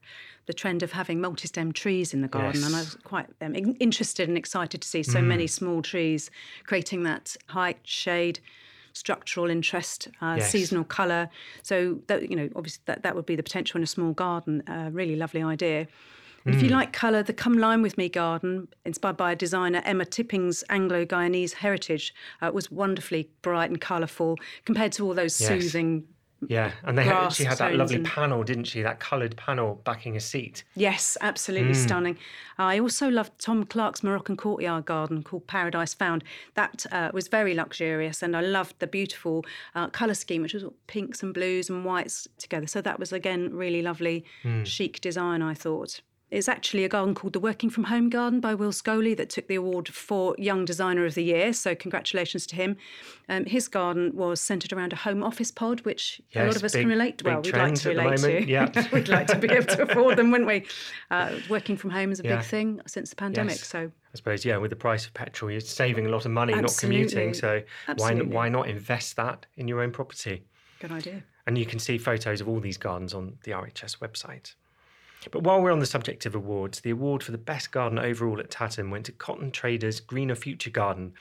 the 0.46 0.53
trend 0.53 0.84
of 0.84 0.91
having 0.91 1.19
multi-stem 1.19 1.74
trees 1.74 2.13
in 2.13 2.22
the 2.22 2.27
garden, 2.27 2.62
yes. 2.62 2.65
and 2.65 2.75
I 2.75 2.79
was 2.79 2.96
quite 3.03 3.25
um, 3.41 3.55
interested 3.79 4.29
and 4.29 4.38
excited 4.38 4.81
to 4.81 4.88
see 4.88 5.01
so 5.01 5.19
mm. 5.19 5.25
many 5.25 5.48
small 5.48 5.81
trees 5.81 6.29
creating 6.65 7.03
that 7.03 7.36
height, 7.48 7.79
shade, 7.84 8.39
structural 8.93 9.50
interest, 9.50 10.10
uh, 10.22 10.36
Yes. 10.38 10.51
seasonal 10.51 10.84
colour. 10.84 11.29
So 11.63 12.00
that 12.07 12.29
you 12.29 12.36
know, 12.36 12.50
obviously 12.55 12.81
that, 12.86 13.01
that 13.01 13.15
would 13.15 13.25
be 13.25 13.36
the 13.36 13.43
potential 13.43 13.77
in 13.77 13.84
a 13.84 13.88
small 13.88 14.13
garden. 14.13 14.62
Uh, 14.67 14.89
really 14.91 15.15
lovely 15.15 15.41
idea. 15.41 15.88
And 16.48 16.56
If 16.56 16.63
you 16.63 16.70
like 16.70 16.94
colour, 16.94 17.24
the 17.24 17.34
Come 17.34 17.58
Lime 17.58 17.82
With 17.82 17.98
Me 17.98 18.08
garden, 18.08 18.70
inspired 18.86 19.18
by 19.18 19.36
designer 19.36 19.82
Emma 19.84 20.06
Tipping's 20.06 20.63
Anglo 20.70 21.04
Guyanese 21.06 21.56
heritage, 21.56 22.13
uh, 22.42 22.51
was 22.54 22.72
wonderfully 22.72 23.30
bright 23.42 23.70
and 23.70 23.82
colourful 23.82 24.38
compared 24.63 24.94
to 24.94 25.06
all 25.06 25.13
those 25.13 25.39
Yes. 25.42 25.50
soothing. 25.50 26.06
Yeah, 26.48 26.72
and 26.84 26.98
they 26.98 27.04
had, 27.04 27.30
she 27.32 27.44
had 27.44 27.58
that 27.58 27.74
lovely 27.75 27.96
and- 27.98 28.06
panel, 28.06 28.44
didn't 28.44 28.66
she? 28.66 28.82
That 28.82 29.01
coloured 29.01 29.36
panel 29.36 29.82
backing 29.84 30.16
a 30.16 30.20
seat. 30.22 30.63
Yes, 30.75 31.18
absolutely 31.20 31.74
stunning. 31.74 32.16
I 32.58 32.80
also 32.80 33.10
loved 33.10 33.39
Tom 33.39 33.66
Clark's 33.66 34.01
Moroccan 34.04 34.38
courtyard 34.38 34.86
garden 34.86 35.24
called 35.24 35.48
Paradise 35.48 35.96
Found. 35.96 36.24
That 36.54 36.86
uh, 36.94 37.10
was 37.12 37.27
very 37.27 37.56
luxurious, 37.56 38.22
and 38.24 38.38
I 38.38 38.42
loved 38.42 38.75
the 38.80 38.88
beautiful 38.88 39.44
uh, 39.75 39.88
colour 39.89 40.13
scheme, 40.13 40.44
which 40.44 40.54
was 40.54 40.63
all 40.63 40.75
pinks 40.86 41.24
and 41.24 41.34
blues 41.34 41.70
and 41.72 41.84
whites 41.84 42.27
together. 42.38 42.68
So 42.68 42.80
that 42.82 43.00
was 43.00 43.12
again 43.12 43.54
really 43.54 43.82
lovely, 43.82 44.24
chic 44.63 45.01
design. 45.01 45.42
I 45.42 45.54
thought. 45.56 46.01
It's 46.29 46.50
actually 46.50 46.84
a 46.84 46.89
garden 46.89 47.15
called 47.15 47.31
the 47.31 47.39
Working 47.39 47.69
from 47.69 47.86
Home 47.86 48.10
Garden 48.10 48.41
by 48.41 48.53
Will 48.53 48.72
Scoley 48.74 49.15
that 49.15 49.29
took 49.29 49.48
the 49.48 49.55
award 49.55 49.88
for 49.88 50.36
Young 50.38 50.65
Designer 50.65 51.05
of 51.05 51.13
the 51.13 51.24
Year. 51.24 51.53
So, 51.53 51.74
congratulations 51.74 52.46
to 52.48 52.55
him. 52.57 52.75
Um, 53.29 53.46
his 53.46 53.69
garden 53.69 54.12
was 54.13 54.41
centred 54.41 54.74
around 54.74 54.91
a 54.91 54.98
home 54.98 55.24
office 55.24 55.51
pod, 55.51 55.79
which 55.86 56.19
a 56.36 56.46
lot 56.46 56.57
of 56.57 56.65
us 56.65 56.74
big- 56.74 56.81
can 56.81 56.89
relate. 56.89 57.19
to. 57.19 57.24
Well, 57.24 57.41
we'd 57.41 57.55
like 57.55 57.75
to 57.75 57.89
relate 57.89 58.17
to. 58.19 58.46
yeah. 58.46 58.88
we'd 58.91 59.07
like 59.07 59.27
to 59.27 59.38
be 59.38 59.48
able 59.50 59.67
to 59.67 59.84
afford 59.84 60.17
them, 60.17 60.31
wouldn't 60.31 60.50
we? 60.50 60.65
Uh, 61.10 61.31
working 61.50 61.77
from 61.77 61.91
home 61.91 62.12
is 62.12 62.19
a 62.19 62.24
Yeah. 62.24 62.38
big 62.38 62.46
thing 62.46 62.81
since 62.88 63.10
the 63.10 63.15
pandemic. 63.15 63.51
Yes. 63.60 63.65
So, 63.67 63.79
I 63.89 64.15
suppose, 64.17 64.43
yeah, 64.43 64.57
with 64.57 64.72
the 64.72 64.75
price 64.75 65.05
of 65.05 65.13
petrol, 65.13 65.50
you're 65.50 65.62
saving 65.62 66.07
a 66.07 66.10
lot 66.10 66.25
of 66.25 66.31
money 66.31 66.53
not 66.53 66.75
commuting. 66.77 67.29
Absolutely. 67.29 67.34
So 67.34 67.63
why, 67.86 68.10
Absolutely. 68.12 68.36
why 68.36 68.50
not 68.50 68.67
invest 68.67 69.15
that 69.15 69.46
in 69.55 69.69
your 69.69 69.81
own 69.81 69.91
property? 69.91 70.43
good 70.81 70.91
idea. 70.91 71.24
And 71.48 71.57
you 71.57 71.65
can 71.65 71.79
see 71.79 71.98
photos 71.98 72.41
of 72.41 72.50
all 72.50 72.60
these 72.60 72.77
gardens 72.77 73.13
on 73.13 73.38
the 73.43 73.51
RHS 73.51 74.00
website. 74.00 74.55
But 75.32 75.44
while 75.44 75.62
we're 75.62 75.72
on 75.72 75.80
the 75.80 75.86
subject 75.86 76.26
of 76.26 76.36
awards, 76.36 76.82
the 76.82 76.92
award 76.92 77.24
for 77.24 77.32
the 77.32 77.38
best 77.38 77.72
garden 77.72 78.00
overall 78.00 78.40
at 78.40 78.50
Tatton 78.50 78.90
went 78.90 79.06
to 79.08 79.12
Cotton 79.12 79.52
Traders 79.52 80.00
Greener 80.00 80.36
Future 80.36 80.70
Garden, 80.70 81.14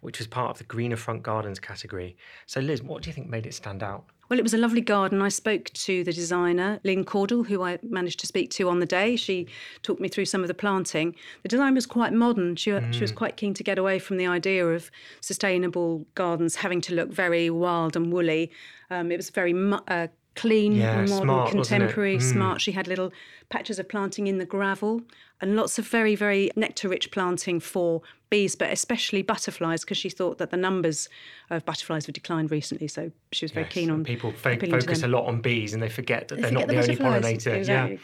which 0.00 0.18
was 0.18 0.26
part 0.26 0.50
of 0.50 0.58
the 0.58 0.64
Greener 0.64 0.96
Front 0.96 1.22
Gardens 1.22 1.58
category. 1.58 2.16
So, 2.46 2.60
Liz, 2.60 2.82
what 2.82 3.02
do 3.02 3.10
you 3.10 3.14
think 3.14 3.28
made 3.28 3.46
it 3.46 3.54
stand 3.54 3.82
out? 3.82 4.04
Well, 4.28 4.38
it 4.38 4.42
was 4.42 4.52
a 4.52 4.58
lovely 4.58 4.82
garden. 4.82 5.22
I 5.22 5.30
spoke 5.30 5.70
to 5.72 6.04
the 6.04 6.12
designer, 6.12 6.80
Lynn 6.84 7.04
Caudle, 7.04 7.44
who 7.44 7.62
I 7.62 7.78
managed 7.82 8.20
to 8.20 8.26
speak 8.26 8.50
to 8.52 8.68
on 8.68 8.78
the 8.78 8.84
day. 8.84 9.16
She 9.16 9.46
talked 9.82 10.02
me 10.02 10.08
through 10.08 10.26
some 10.26 10.42
of 10.42 10.48
the 10.48 10.54
planting. 10.54 11.16
The 11.42 11.48
design 11.48 11.74
was 11.74 11.86
quite 11.86 12.12
modern. 12.12 12.54
She, 12.54 12.78
she 12.90 13.00
was 13.00 13.10
quite 13.10 13.38
keen 13.38 13.54
to 13.54 13.64
get 13.64 13.78
away 13.78 13.98
from 13.98 14.18
the 14.18 14.26
idea 14.26 14.66
of 14.66 14.90
sustainable 15.22 16.06
gardens 16.14 16.56
having 16.56 16.82
to 16.82 16.94
look 16.94 17.10
very 17.10 17.48
wild 17.48 17.96
and 17.96 18.12
woolly. 18.12 18.50
Um, 18.90 19.10
it 19.10 19.16
was 19.16 19.30
very 19.30 19.54
mu- 19.54 19.80
uh, 19.88 20.08
clean, 20.40 20.72
Yeah, 20.72 20.96
modern, 21.02 21.08
smart, 21.08 21.50
contemporary, 21.50 22.16
Mm. 22.18 22.22
smart. 22.22 22.60
She 22.60 22.72
had 22.72 22.86
little 22.86 23.12
patches 23.50 23.78
of 23.78 23.88
planting 23.88 24.26
in 24.26 24.38
the 24.38 24.44
gravel 24.46 25.02
and 25.40 25.56
lots 25.56 25.78
of 25.78 25.86
very, 25.88 26.14
very 26.14 26.50
nectar 26.56 26.88
rich 26.88 27.10
planting 27.10 27.60
for 27.60 28.02
bees, 28.30 28.54
but 28.54 28.70
especially 28.70 29.22
butterflies, 29.22 29.80
because 29.84 29.96
she 29.98 30.10
thought 30.10 30.38
that 30.38 30.50
the 30.50 30.56
numbers 30.56 31.08
of 31.50 31.64
butterflies 31.64 32.06
have 32.06 32.12
declined 32.14 32.50
recently. 32.50 32.88
So 32.88 33.10
she 33.32 33.44
was 33.44 33.52
very 33.52 33.64
Yes, 33.66 33.72
keen 33.72 33.90
on 33.90 34.04
people 34.04 34.32
fo- 34.32 34.56
focus 34.58 35.02
a 35.02 35.08
lot 35.08 35.24
on 35.26 35.40
bees 35.40 35.72
and 35.74 35.82
they 35.82 35.88
forget 35.88 36.28
that 36.28 36.36
They 36.36 36.42
they're 36.42 36.50
forget 36.50 36.66
not 36.68 36.74
the, 36.74 36.80
only 36.82 36.96
butterflies. 36.96 37.44
pollinator. 37.46 37.54
Exactly. 37.56 37.94
Yeah. 37.96 38.00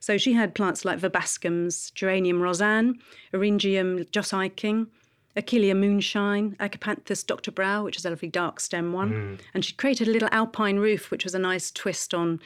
So 0.00 0.16
she 0.18 0.32
had 0.34 0.54
plants 0.54 0.84
like 0.84 0.98
verbascums, 1.00 1.92
geranium 1.94 2.40
Rozanne, 2.40 2.94
eryngium 3.34 4.08
Jos 4.10 4.30
Eijking, 4.32 4.86
Achillea 5.36 5.76
moonshine, 5.76 6.56
Agapanthus 6.58 7.24
Dr. 7.24 7.50
Brow, 7.50 7.84
which 7.84 7.96
is 7.96 8.04
a 8.04 8.10
lovely 8.10 8.28
dark 8.28 8.58
stem 8.58 8.92
one. 8.92 9.12
Mm. 9.12 9.38
And 9.54 9.64
she 9.64 9.72
created 9.74 10.08
a 10.08 10.10
little 10.10 10.28
alpine 10.32 10.78
roof, 10.78 11.10
which 11.10 11.24
was 11.24 11.34
a 11.34 11.38
nice 11.38 11.70
twist 11.70 12.12
on 12.12 12.40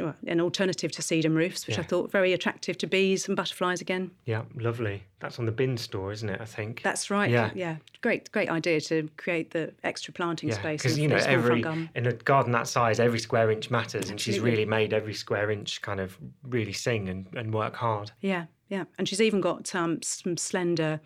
well, 0.00 0.14
an 0.26 0.40
alternative 0.40 0.92
to 0.92 1.02
sedum 1.02 1.34
roofs, 1.34 1.66
which 1.66 1.78
I 1.78 1.82
thought 1.82 2.10
very 2.10 2.32
attractive 2.32 2.78
to 2.78 2.86
bees 2.86 3.26
and 3.26 3.36
butterflies 3.36 3.80
again. 3.80 4.12
Yeah, 4.26 4.42
lovely. 4.54 5.02
That's 5.20 5.38
on 5.38 5.46
the 5.46 5.52
bin 5.52 5.76
store, 5.76 6.12
isn't 6.12 6.28
it? 6.28 6.40
I 6.40 6.44
think. 6.44 6.82
That's 6.82 7.10
right. 7.10 7.30
Yeah. 7.30 7.50
Yeah. 7.54 7.76
Great, 8.00 8.30
great 8.32 8.48
idea 8.48 8.80
to 8.82 9.08
create 9.16 9.50
the 9.50 9.72
extra 9.84 10.12
planting 10.12 10.48
Yeah, 10.48 10.56
space. 10.56 10.82
because 10.82 10.96
in 10.96 11.02
you 11.02 11.08
know 11.08 11.16
every 11.16 11.64
in 11.94 12.06
a 12.06 12.12
garden 12.12 12.52
that 12.52 12.68
size, 12.68 13.00
every 13.00 13.18
square 13.18 13.50
inch 13.50 13.70
matters, 13.70 14.10
and 14.10 14.20
she's 14.20 14.40
really 14.40 14.64
made 14.64 14.92
every 14.92 15.14
square 15.14 15.50
inch 15.50 15.82
kind 15.82 16.00
of 16.00 16.16
really 16.44 16.72
sing 16.72 17.08
and, 17.08 17.26
and 17.34 17.52
work 17.52 17.74
hard. 17.74 18.12
Yeah, 18.20 18.46
yeah. 18.68 18.84
And 18.98 19.08
she's 19.08 19.20
even 19.20 19.40
got 19.40 19.74
um, 19.74 20.00
some 20.02 20.36
slender 20.36 21.00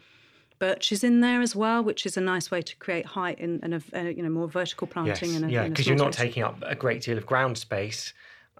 birches 0.58 1.04
in 1.04 1.20
there 1.20 1.40
as 1.40 1.54
well, 1.56 1.82
which 1.82 2.06
is 2.06 2.16
a 2.16 2.20
nice 2.20 2.50
way 2.50 2.62
to 2.62 2.76
create 2.76 3.06
height 3.06 3.38
and, 3.40 3.60
and 3.62 3.75
a, 3.75 3.82
a 3.92 4.10
you 4.12 4.22
know 4.22 4.28
more 4.30 4.48
vertical 4.48 4.86
Yes, 4.86 4.92
planting. 4.92 5.34
in 5.34 5.44
a, 5.44 5.48
yeah, 5.48 5.68
because 5.68 5.86
you're 5.86 5.96
not 5.96 6.12
taking 6.12 6.42
up 6.42 6.62
a 6.66 6.75
great 6.75 7.02
deal 7.02 7.18
of 7.18 7.26
ground 7.26 7.58
space, 7.58 8.12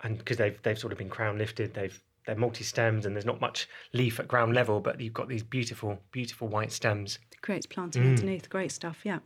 and 0.03 0.19
because 0.19 0.37
they've 0.37 0.61
they've 0.63 0.79
sort 0.79 0.93
of 0.93 0.99
been 0.99 1.11
crown 1.11 1.39
lifted, 1.39 1.75
they've 1.75 2.01
they're 2.27 2.35
multi-stems 2.37 3.07
and 3.07 3.15
there's 3.15 3.25
not 3.25 3.41
much 3.41 3.69
leaf 3.93 4.19
at 4.19 4.27
ground 4.27 4.53
level, 4.53 4.81
but 4.81 5.01
you've 5.01 5.13
got 5.15 5.29
these 5.29 5.45
beautiful, 5.45 5.97
beautiful 6.11 6.49
white 6.49 6.73
stems. 6.73 7.21
It 7.31 7.41
creates 7.41 7.67
planting 7.67 8.03
Mm. 8.03 8.09
underneath. 8.09 8.51
Great 8.51 8.73
stuff. 8.73 8.99
Yeah. 9.05 9.21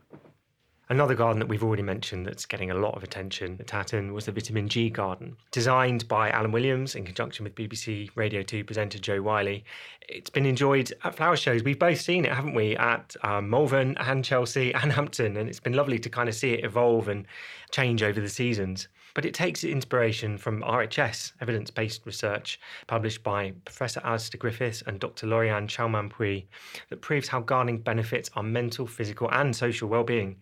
Another 0.91 1.15
garden 1.15 1.39
that 1.39 1.47
we've 1.47 1.63
already 1.63 1.83
mentioned 1.83 2.25
that's 2.25 2.45
getting 2.45 2.69
a 2.69 2.73
lot 2.73 2.97
of 2.97 3.01
attention 3.01 3.55
at 3.61 3.67
Tatton 3.67 4.11
was 4.11 4.25
the 4.25 4.33
Vitamin 4.33 4.67
G 4.67 4.89
garden. 4.89 5.37
Designed 5.51 6.05
by 6.09 6.29
Alan 6.31 6.51
Williams 6.51 6.95
in 6.95 7.05
conjunction 7.05 7.45
with 7.45 7.55
BBC 7.55 8.09
Radio 8.15 8.43
2 8.43 8.65
presenter 8.65 8.99
Jo 8.99 9.21
Whiley. 9.21 9.63
It's 10.09 10.29
been 10.29 10.45
enjoyed 10.45 10.91
at 11.05 11.15
flower 11.15 11.37
shows. 11.37 11.63
We've 11.63 11.79
both 11.79 12.01
seen 12.01 12.25
it, 12.25 12.33
haven't 12.33 12.55
we, 12.55 12.75
at 12.75 13.15
um, 13.23 13.49
Malvern 13.49 13.95
and 13.99 14.25
Chelsea 14.25 14.73
and 14.73 14.91
Hampton, 14.91 15.37
and 15.37 15.47
it's 15.47 15.61
been 15.61 15.71
lovely 15.71 15.97
to 15.97 16.09
kind 16.09 16.27
of 16.27 16.35
see 16.35 16.51
it 16.55 16.65
evolve 16.65 17.07
and 17.07 17.25
change 17.71 18.03
over 18.03 18.19
the 18.19 18.27
seasons. 18.27 18.89
But 19.13 19.23
it 19.23 19.33
takes 19.33 19.63
inspiration 19.63 20.37
from 20.37 20.61
RHS, 20.61 21.31
evidence 21.39 21.71
based 21.71 22.05
research 22.05 22.59
published 22.87 23.23
by 23.23 23.53
Professor 23.63 24.01
Alistair 24.03 24.39
Griffiths 24.39 24.83
and 24.85 24.99
Dr. 24.99 25.25
Lauriane 25.25 25.69
Chalmin-Pui 25.69 26.47
that 26.89 26.99
proves 26.99 27.29
how 27.29 27.39
gardening 27.39 27.77
benefits 27.77 28.29
our 28.35 28.43
mental, 28.43 28.85
physical, 28.85 29.31
and 29.31 29.55
social 29.55 29.87
well 29.87 30.03
being. 30.03 30.35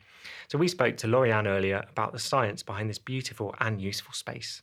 So 0.48 0.58
we 0.58 0.68
spoke 0.68 0.98
to 0.98 1.08
Lauriane 1.08 1.48
earlier 1.48 1.84
about 1.90 2.12
the 2.12 2.20
science 2.20 2.64
behind 2.64 2.90
this 2.90 3.00
beautiful 3.00 3.56
and 3.60 3.82
useful 3.82 4.14
space. 4.14 4.62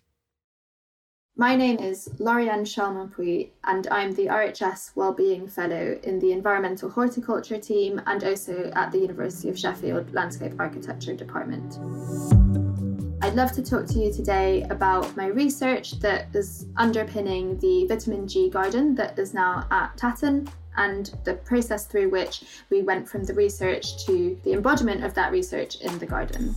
My 1.38 1.54
name 1.54 1.78
is 1.78 2.08
Lauriane 2.18 2.64
Chalmin-Pui, 2.64 3.50
and 3.64 3.86
I'm 3.88 4.14
the 4.14 4.24
RHS 4.24 4.96
Wellbeing 4.96 5.46
Fellow 5.46 5.98
in 6.02 6.18
the 6.18 6.32
Environmental 6.32 6.88
Horticulture 6.88 7.58
team 7.58 8.00
and 8.06 8.24
also 8.24 8.72
at 8.74 8.90
the 8.90 8.98
University 8.98 9.50
of 9.50 9.58
Sheffield 9.58 10.14
Landscape 10.14 10.54
Architecture 10.58 11.14
Department. 11.14 11.78
I'd 13.20 13.34
love 13.34 13.52
to 13.52 13.62
talk 13.62 13.84
to 13.88 13.98
you 13.98 14.10
today 14.10 14.62
about 14.70 15.14
my 15.14 15.26
research 15.26 16.00
that 16.00 16.34
is 16.34 16.68
underpinning 16.76 17.58
the 17.58 17.86
vitamin 17.86 18.26
G 18.26 18.48
garden 18.48 18.94
that 18.94 19.18
is 19.18 19.34
now 19.34 19.66
at 19.70 19.94
Tatton 19.98 20.48
and 20.76 21.12
the 21.24 21.34
process 21.34 21.86
through 21.86 22.10
which 22.10 22.42
we 22.70 22.82
went 22.82 23.08
from 23.08 23.24
the 23.24 23.34
research 23.34 24.04
to 24.06 24.38
the 24.44 24.52
embodiment 24.52 25.04
of 25.04 25.14
that 25.14 25.32
research 25.32 25.80
in 25.80 25.98
the 25.98 26.06
garden. 26.06 26.54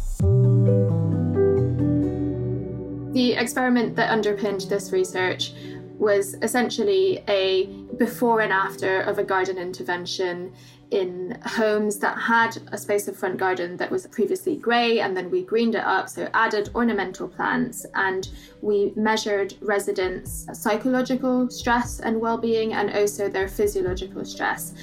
The 3.13 3.33
experiment 3.33 3.95
that 3.95 4.11
underpinned 4.11 4.61
this 4.61 4.91
research 4.91 5.53
was 5.97 6.35
essentially 6.41 7.23
a 7.27 7.65
before 7.97 8.39
and 8.41 8.53
after 8.53 9.01
of 9.01 9.19
a 9.19 9.23
garden 9.23 9.57
intervention 9.57 10.53
in 10.91 11.37
homes 11.45 11.99
that 11.99 12.17
had 12.17 12.57
a 12.71 12.77
space 12.77 13.07
of 13.07 13.15
front 13.15 13.37
garden 13.37 13.77
that 13.77 13.91
was 13.91 14.07
previously 14.07 14.55
grey 14.55 14.99
and 14.99 15.15
then 15.15 15.29
we 15.29 15.43
greened 15.43 15.75
it 15.75 15.83
up 15.83 16.09
so 16.09 16.27
added 16.33 16.69
ornamental 16.73 17.27
plants 17.27 17.85
and 17.93 18.29
we 18.61 18.91
measured 18.95 19.53
residents 19.61 20.47
psychological 20.53 21.49
stress 21.49 21.99
and 21.99 22.19
well-being 22.19 22.73
and 22.73 22.89
also 22.91 23.29
their 23.29 23.47
physiological 23.47 24.25
stress 24.25 24.73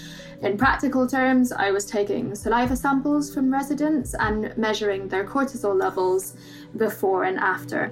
in 0.42 0.58
practical 0.58 1.06
terms, 1.06 1.50
I 1.50 1.70
was 1.70 1.86
taking 1.86 2.34
saliva 2.34 2.76
samples 2.76 3.32
from 3.32 3.50
residents 3.50 4.14
and 4.14 4.56
measuring 4.56 5.08
their 5.08 5.24
cortisol 5.24 5.78
levels 5.78 6.34
before 6.76 7.24
and 7.24 7.38
after. 7.38 7.90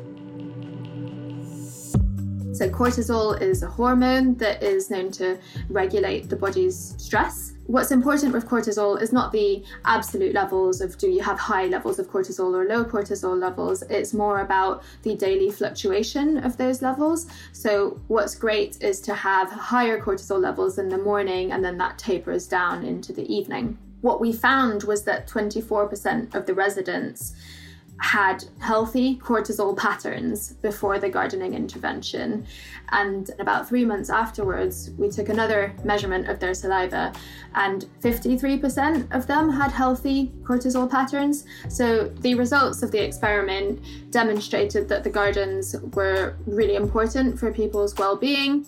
So, 2.54 2.68
cortisol 2.68 3.42
is 3.42 3.64
a 3.64 3.66
hormone 3.66 4.36
that 4.36 4.62
is 4.62 4.88
known 4.88 5.10
to 5.12 5.40
regulate 5.68 6.30
the 6.30 6.36
body's 6.36 6.94
stress. 6.98 7.54
What's 7.66 7.90
important 7.90 8.32
with 8.32 8.46
cortisol 8.46 9.02
is 9.02 9.12
not 9.12 9.32
the 9.32 9.64
absolute 9.84 10.34
levels 10.34 10.80
of 10.80 10.96
do 10.96 11.10
you 11.10 11.20
have 11.20 11.36
high 11.36 11.66
levels 11.66 11.98
of 11.98 12.08
cortisol 12.08 12.54
or 12.54 12.64
low 12.64 12.84
cortisol 12.84 13.36
levels. 13.36 13.82
It's 13.90 14.14
more 14.14 14.38
about 14.38 14.84
the 15.02 15.16
daily 15.16 15.50
fluctuation 15.50 16.38
of 16.44 16.56
those 16.56 16.80
levels. 16.80 17.26
So, 17.50 17.98
what's 18.06 18.36
great 18.36 18.80
is 18.80 19.00
to 19.00 19.14
have 19.16 19.50
higher 19.50 20.00
cortisol 20.00 20.40
levels 20.40 20.78
in 20.78 20.88
the 20.88 20.98
morning 20.98 21.50
and 21.50 21.64
then 21.64 21.76
that 21.78 21.98
tapers 21.98 22.46
down 22.46 22.84
into 22.84 23.12
the 23.12 23.26
evening. 23.34 23.78
What 24.00 24.20
we 24.20 24.32
found 24.32 24.84
was 24.84 25.02
that 25.04 25.26
24% 25.26 26.36
of 26.36 26.46
the 26.46 26.54
residents 26.54 27.34
had 28.00 28.44
healthy 28.58 29.16
cortisol 29.16 29.76
patterns 29.76 30.54
before 30.54 30.98
the 30.98 31.08
gardening 31.08 31.54
intervention. 31.54 32.46
And 32.90 33.30
about 33.38 33.68
three 33.68 33.84
months 33.84 34.10
afterwards, 34.10 34.90
we 34.98 35.08
took 35.08 35.28
another 35.28 35.74
measurement 35.84 36.28
of 36.28 36.40
their 36.40 36.54
saliva, 36.54 37.12
and 37.54 37.86
53% 38.02 39.14
of 39.14 39.26
them 39.26 39.50
had 39.50 39.70
healthy 39.70 40.32
cortisol 40.42 40.90
patterns. 40.90 41.44
So 41.68 42.08
the 42.20 42.34
results 42.34 42.82
of 42.82 42.90
the 42.90 43.02
experiment 43.02 43.80
demonstrated 44.10 44.88
that 44.88 45.04
the 45.04 45.10
gardens 45.10 45.76
were 45.94 46.36
really 46.46 46.74
important 46.74 47.38
for 47.38 47.52
people's 47.52 47.94
well 47.96 48.16
being. 48.16 48.66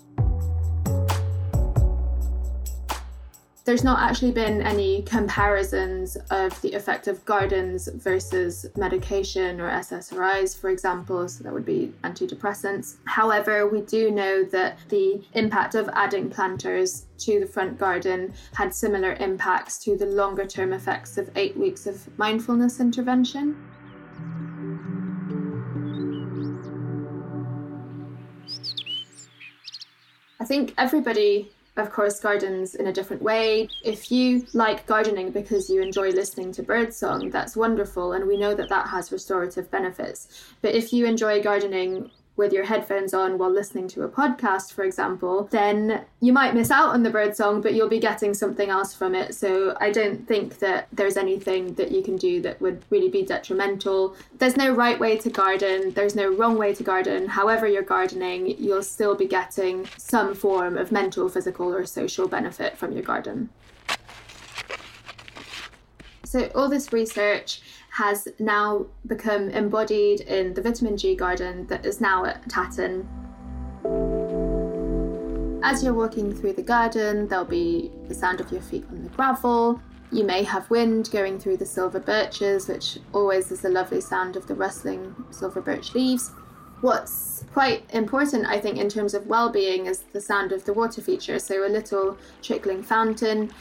There's 3.67 3.83
not 3.83 3.99
actually 3.99 4.31
been 4.31 4.63
any 4.63 5.03
comparisons 5.03 6.17
of 6.31 6.59
the 6.63 6.73
effect 6.73 7.09
of 7.09 7.25
gardens 7.25 7.89
versus 7.89 8.65
medication 8.77 9.61
or 9.61 9.69
SSRIs, 9.69 10.57
for 10.57 10.71
example, 10.71 11.29
so 11.29 11.43
that 11.43 11.53
would 11.53 11.67
be 11.67 11.93
antidepressants. 12.05 12.99
However, 13.07 13.67
we 13.67 13.81
do 13.81 14.13
know 14.13 14.45
that 14.45 14.79
the 14.89 15.21
impact 15.33 15.75
of 15.75 15.91
adding 15.95 16.31
planters 16.31 17.07
to 17.19 17.41
the 17.41 17.47
front 17.47 17.77
garden 17.77 18.33
had 18.55 18.73
similar 18.73 19.15
impacts 19.15 19.79
to 19.79 19.97
the 19.97 20.07
longer 20.07 20.47
term 20.47 20.73
effects 20.73 21.19
of 21.19 21.29
eight 21.35 21.57
weeks 21.57 21.89
of 21.89 22.07
mindfulness 22.19 22.79
intervention. 22.79 23.57
I 30.39 30.45
think 30.45 30.73
everybody 30.79 31.51
of 31.77 31.91
course, 31.91 32.21
gardens 32.21 32.75
in 32.75 32.87
a 32.87 32.93
different 32.93 33.23
way. 33.23 33.69
If 33.85 34.11
you 34.11 34.47
like 34.55 34.87
gardening 34.87 35.31
because 35.31 35.69
you 35.69 35.83
enjoy 35.83 36.11
listening 36.11 36.53
to 36.53 36.63
birdsong, 36.63 37.31
that's 37.31 37.57
wonderful, 37.57 38.13
and 38.13 38.27
we 38.27 38.37
know 38.37 38.55
that 38.55 38.69
that 38.71 38.89
has 38.89 39.13
restorative 39.13 39.71
benefits. 39.71 40.29
But 40.63 40.75
if 40.75 40.93
you 40.93 41.07
enjoy 41.07 41.43
gardening 41.43 42.11
with 42.37 42.53
your 42.53 42.65
headphones 42.65 43.15
on 43.15 43.39
while 43.39 43.51
listening 43.51 43.89
to 43.89 44.03
a 44.03 44.09
podcast, 44.09 44.73
for 44.73 44.85
example, 44.85 45.49
then 45.51 46.05
you 46.21 46.33
might 46.33 46.55
miss 46.55 46.71
out 46.71 46.91
on 46.91 47.03
the 47.03 47.11
bird 47.11 47.35
song, 47.35 47.63
but 47.63 47.75
you'll 47.75 47.89
be 47.89 47.99
getting 47.99 48.35
something 48.35 48.69
else 48.69 48.95
from 48.95 49.15
it. 49.15 49.35
So 49.35 49.77
I 49.81 49.91
don't 49.91 50.27
think 50.29 50.59
that 50.59 50.89
there's 50.93 51.17
anything 51.17 51.75
that 51.75 51.91
you 51.91 52.03
can 52.03 52.17
do 52.17 52.43
that 52.43 52.61
would 52.61 52.83
really 52.91 53.09
be 53.09 53.23
detrimental. 53.23 54.15
There's 54.39 54.57
no 54.57 54.73
right 54.75 54.99
way 54.99 55.17
to 55.17 55.31
garden, 55.31 55.93
there's 55.93 56.15
no 56.15 56.29
wrong 56.29 56.59
way 56.59 56.75
to 56.75 56.83
garden. 56.83 57.27
However, 57.27 57.67
you're 57.67 57.83
gardening, 57.83 58.59
you'll 58.59 58.83
still 58.83 59.15
be 59.15 59.27
getting 59.27 59.89
some 59.97 60.35
form 60.35 60.77
of 60.77 60.93
mental, 60.93 61.29
physical, 61.29 61.75
or 61.75 61.87
social 61.87 62.29
benefit 62.29 62.77
from 62.77 62.93
your 62.93 63.03
garden. 63.03 63.49
So, 66.25 66.51
all 66.55 66.69
this 66.69 66.93
research 66.93 67.63
has 67.97 68.29
now 68.39 68.85
become 69.07 69.49
embodied 69.49 70.21
in 70.21 70.53
the 70.53 70.61
vitamin 70.61 70.99
G 70.99 71.15
garden 71.15 71.67
that 71.69 71.87
is 71.87 71.99
now 71.99 72.27
at 72.27 72.47
Tatton. 72.47 73.09
As 75.63 75.83
you're 75.83 75.95
walking 75.95 76.35
through 76.35 76.53
the 76.53 76.63
garden, 76.63 77.27
there'll 77.27 77.47
be 77.47 77.91
the 78.07 78.15
sound 78.15 78.43
of 78.43 78.53
your 78.53 78.61
feet 78.61 78.85
on 78.91 79.03
the 79.03 79.09
gravel. 79.09 79.81
You 80.13 80.25
may 80.25 80.43
have 80.43 80.69
wind 80.69 81.09
going 81.11 81.39
through 81.39 81.57
the 81.57 81.65
silver 81.65 81.99
birches, 81.99 82.69
which 82.69 82.99
always 83.15 83.51
is 83.51 83.65
a 83.65 83.71
lovely 83.71 84.03
sound 84.03 84.37
of 84.37 84.47
the 84.47 84.55
rustling 84.55 85.15
silver 85.31 85.63
birch 85.63 85.95
leaves. 85.95 86.33
What's 86.83 87.47
quite 87.55 87.83
important, 87.95 88.47
I 88.47 88.61
think, 88.61 88.77
in 88.77 88.91
terms 88.91 89.15
of 89.15 89.27
well 89.27 89.49
being 89.49 89.87
is 89.87 90.01
the 90.13 90.21
sound 90.21 90.53
of 90.53 90.67
the 90.67 90.75
water 90.75 91.01
feature. 91.01 91.39
So, 91.39 91.67
a 91.67 91.71
little 91.71 92.19
trickling 92.43 92.83
fountain. 92.83 93.53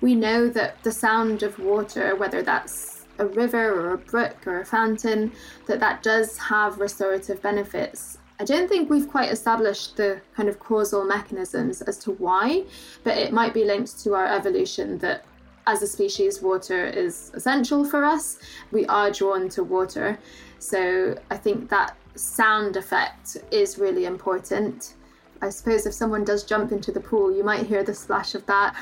We 0.00 0.14
know 0.14 0.48
that 0.48 0.80
the 0.84 0.92
sound 0.92 1.42
of 1.42 1.58
water, 1.58 2.14
whether 2.14 2.40
that's 2.40 2.99
a 3.20 3.26
river 3.26 3.72
or 3.72 3.92
a 3.92 3.98
brook 3.98 4.46
or 4.46 4.60
a 4.60 4.64
fountain, 4.64 5.32
that 5.66 5.80
that 5.80 6.02
does 6.02 6.36
have 6.38 6.80
restorative 6.80 7.40
benefits. 7.42 8.18
I 8.40 8.44
don't 8.44 8.68
think 8.68 8.88
we've 8.88 9.08
quite 9.08 9.30
established 9.30 9.98
the 9.98 10.22
kind 10.34 10.48
of 10.48 10.58
causal 10.58 11.04
mechanisms 11.04 11.82
as 11.82 11.98
to 11.98 12.12
why, 12.12 12.64
but 13.04 13.18
it 13.18 13.32
might 13.32 13.52
be 13.52 13.64
linked 13.64 14.00
to 14.04 14.14
our 14.14 14.26
evolution 14.26 14.98
that 14.98 15.24
as 15.66 15.82
a 15.82 15.86
species, 15.86 16.40
water 16.40 16.86
is 16.86 17.30
essential 17.34 17.84
for 17.84 18.04
us. 18.04 18.38
We 18.72 18.86
are 18.86 19.10
drawn 19.10 19.50
to 19.50 19.62
water. 19.62 20.18
So 20.58 21.16
I 21.30 21.36
think 21.36 21.68
that 21.68 21.96
sound 22.14 22.76
effect 22.76 23.36
is 23.50 23.78
really 23.78 24.06
important. 24.06 24.94
I 25.42 25.48
suppose 25.48 25.86
if 25.86 25.94
someone 25.94 26.24
does 26.24 26.44
jump 26.44 26.70
into 26.70 26.92
the 26.92 27.00
pool, 27.00 27.34
you 27.34 27.42
might 27.42 27.66
hear 27.66 27.82
the 27.82 27.94
splash 27.94 28.34
of 28.34 28.44
that. 28.46 28.76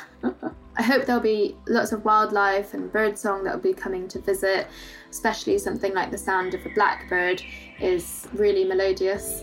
I 0.77 0.83
hope 0.83 1.07
there'll 1.07 1.21
be 1.21 1.57
lots 1.69 1.93
of 1.93 2.05
wildlife 2.05 2.75
and 2.75 2.93
birdsong 2.93 3.45
that 3.45 3.55
will 3.55 3.63
be 3.63 3.75
coming 3.75 4.09
to 4.09 4.21
visit, 4.21 4.67
especially 5.11 5.59
something 5.59 5.95
like 5.95 6.11
the 6.11 6.19
sound 6.19 6.55
of 6.55 6.67
a 6.67 6.71
blackbird 6.71 7.43
is 7.81 8.27
really 8.33 8.65
melodious. 8.65 9.43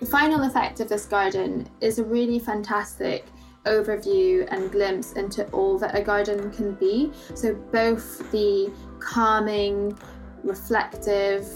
The 0.00 0.08
final 0.08 0.42
effect 0.42 0.80
of 0.80 0.88
this 0.88 1.06
garden 1.06 1.68
is 1.80 1.98
a 1.98 2.04
really 2.04 2.38
fantastic 2.38 3.24
overview 3.66 4.46
and 4.50 4.70
glimpse 4.70 5.12
into 5.12 5.48
all 5.50 5.78
that 5.78 5.96
a 5.96 6.02
garden 6.02 6.50
can 6.50 6.74
be. 6.74 7.12
So, 7.34 7.54
both 7.54 8.30
the 8.32 8.72
calming, 8.98 9.96
reflective, 10.42 11.46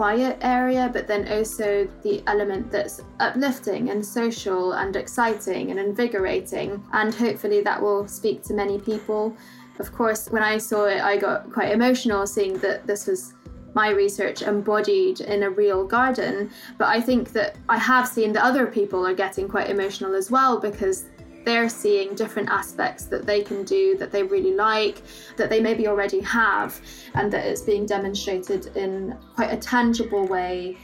quiet 0.00 0.38
area, 0.40 0.88
but 0.90 1.06
then 1.06 1.30
also 1.30 1.86
the 2.02 2.22
element 2.26 2.70
that's 2.70 3.02
uplifting 3.18 3.90
and 3.90 4.02
social 4.02 4.72
and 4.72 4.96
exciting 4.96 5.70
and 5.70 5.78
invigorating. 5.78 6.82
And 6.94 7.14
hopefully 7.14 7.60
that 7.60 7.82
will 7.82 8.08
speak 8.08 8.42
to 8.44 8.54
many 8.54 8.78
people. 8.80 9.36
Of 9.78 9.92
course, 9.92 10.30
when 10.30 10.42
I 10.42 10.56
saw 10.56 10.86
it, 10.86 11.02
I 11.02 11.18
got 11.18 11.52
quite 11.52 11.70
emotional 11.70 12.26
seeing 12.26 12.56
that 12.60 12.86
this 12.86 13.06
was 13.06 13.34
my 13.74 13.90
research 13.90 14.40
embodied 14.40 15.20
in 15.20 15.42
a 15.42 15.50
real 15.50 15.86
garden. 15.86 16.50
But 16.78 16.88
I 16.88 17.02
think 17.02 17.32
that 17.32 17.56
I 17.68 17.76
have 17.76 18.08
seen 18.08 18.32
that 18.32 18.42
other 18.42 18.66
people 18.66 19.06
are 19.06 19.12
getting 19.12 19.48
quite 19.48 19.68
emotional 19.68 20.14
as 20.14 20.30
well 20.30 20.58
because 20.58 21.04
they're 21.44 21.68
seeing 21.68 22.14
different 22.14 22.48
aspects 22.48 23.04
that 23.04 23.26
they 23.26 23.42
can 23.42 23.64
do 23.64 23.96
that 23.98 24.12
they 24.12 24.22
really 24.22 24.54
like, 24.54 25.02
that 25.36 25.50
they 25.50 25.60
maybe 25.60 25.88
already 25.88 26.20
have, 26.20 26.80
and 27.14 27.32
that 27.32 27.46
it's 27.46 27.62
being 27.62 27.86
demonstrated 27.86 28.76
in 28.76 29.16
quite 29.34 29.52
a 29.52 29.56
tangible 29.56 30.26
way 30.26 30.76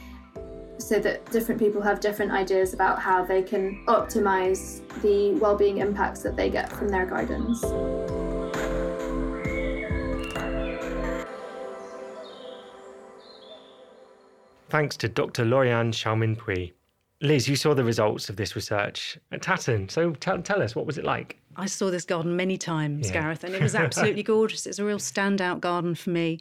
so 0.79 0.99
that 0.99 1.25
different 1.31 1.61
people 1.61 1.81
have 1.81 2.01
different 2.01 2.31
ideas 2.31 2.75
about 2.75 2.99
how 2.99 3.25
they 3.25 3.43
can 3.43 3.83
optimize 3.87 4.81
the 5.03 5.33
well-being 5.41 5.79
impacts 5.79 6.21
that 6.21 6.37
they 6.37 6.51
get 6.51 6.71
from 6.71 6.89
their 6.89 7.07
gardens. 7.07 7.65
Thanks 14.69 14.97
to 14.99 15.09
Dr. 15.09 15.45
Lauriane 15.45 15.93
Chalmin-Pui. 15.93 16.76
Liz, 17.23 17.49
you 17.49 17.57
saw 17.57 17.75
the 17.75 17.85
results 17.85 18.29
of 18.29 18.37
this 18.37 18.55
research 18.55 19.19
at 19.33 19.43
Tatton. 19.43 19.89
So 19.89 20.13
tell, 20.13 20.41
tell 20.43 20.63
us, 20.63 20.77
what 20.77 20.87
was 20.87 20.99
it 20.99 21.05
like? 21.05 21.39
I 21.57 21.67
saw 21.67 21.91
this 21.91 22.05
garden 22.05 22.37
many 22.37 22.59
times, 22.59 23.09
yeah. 23.09 23.15
Gareth, 23.15 23.45
and 23.45 23.55
it 23.55 23.63
was 23.63 23.75
absolutely 23.75 24.23
gorgeous. 24.25 24.67
It's 24.67 24.79
a 24.79 24.85
real 24.85 24.99
standout 24.99 25.61
garden 25.61 25.95
for 25.95 26.11
me. 26.11 26.41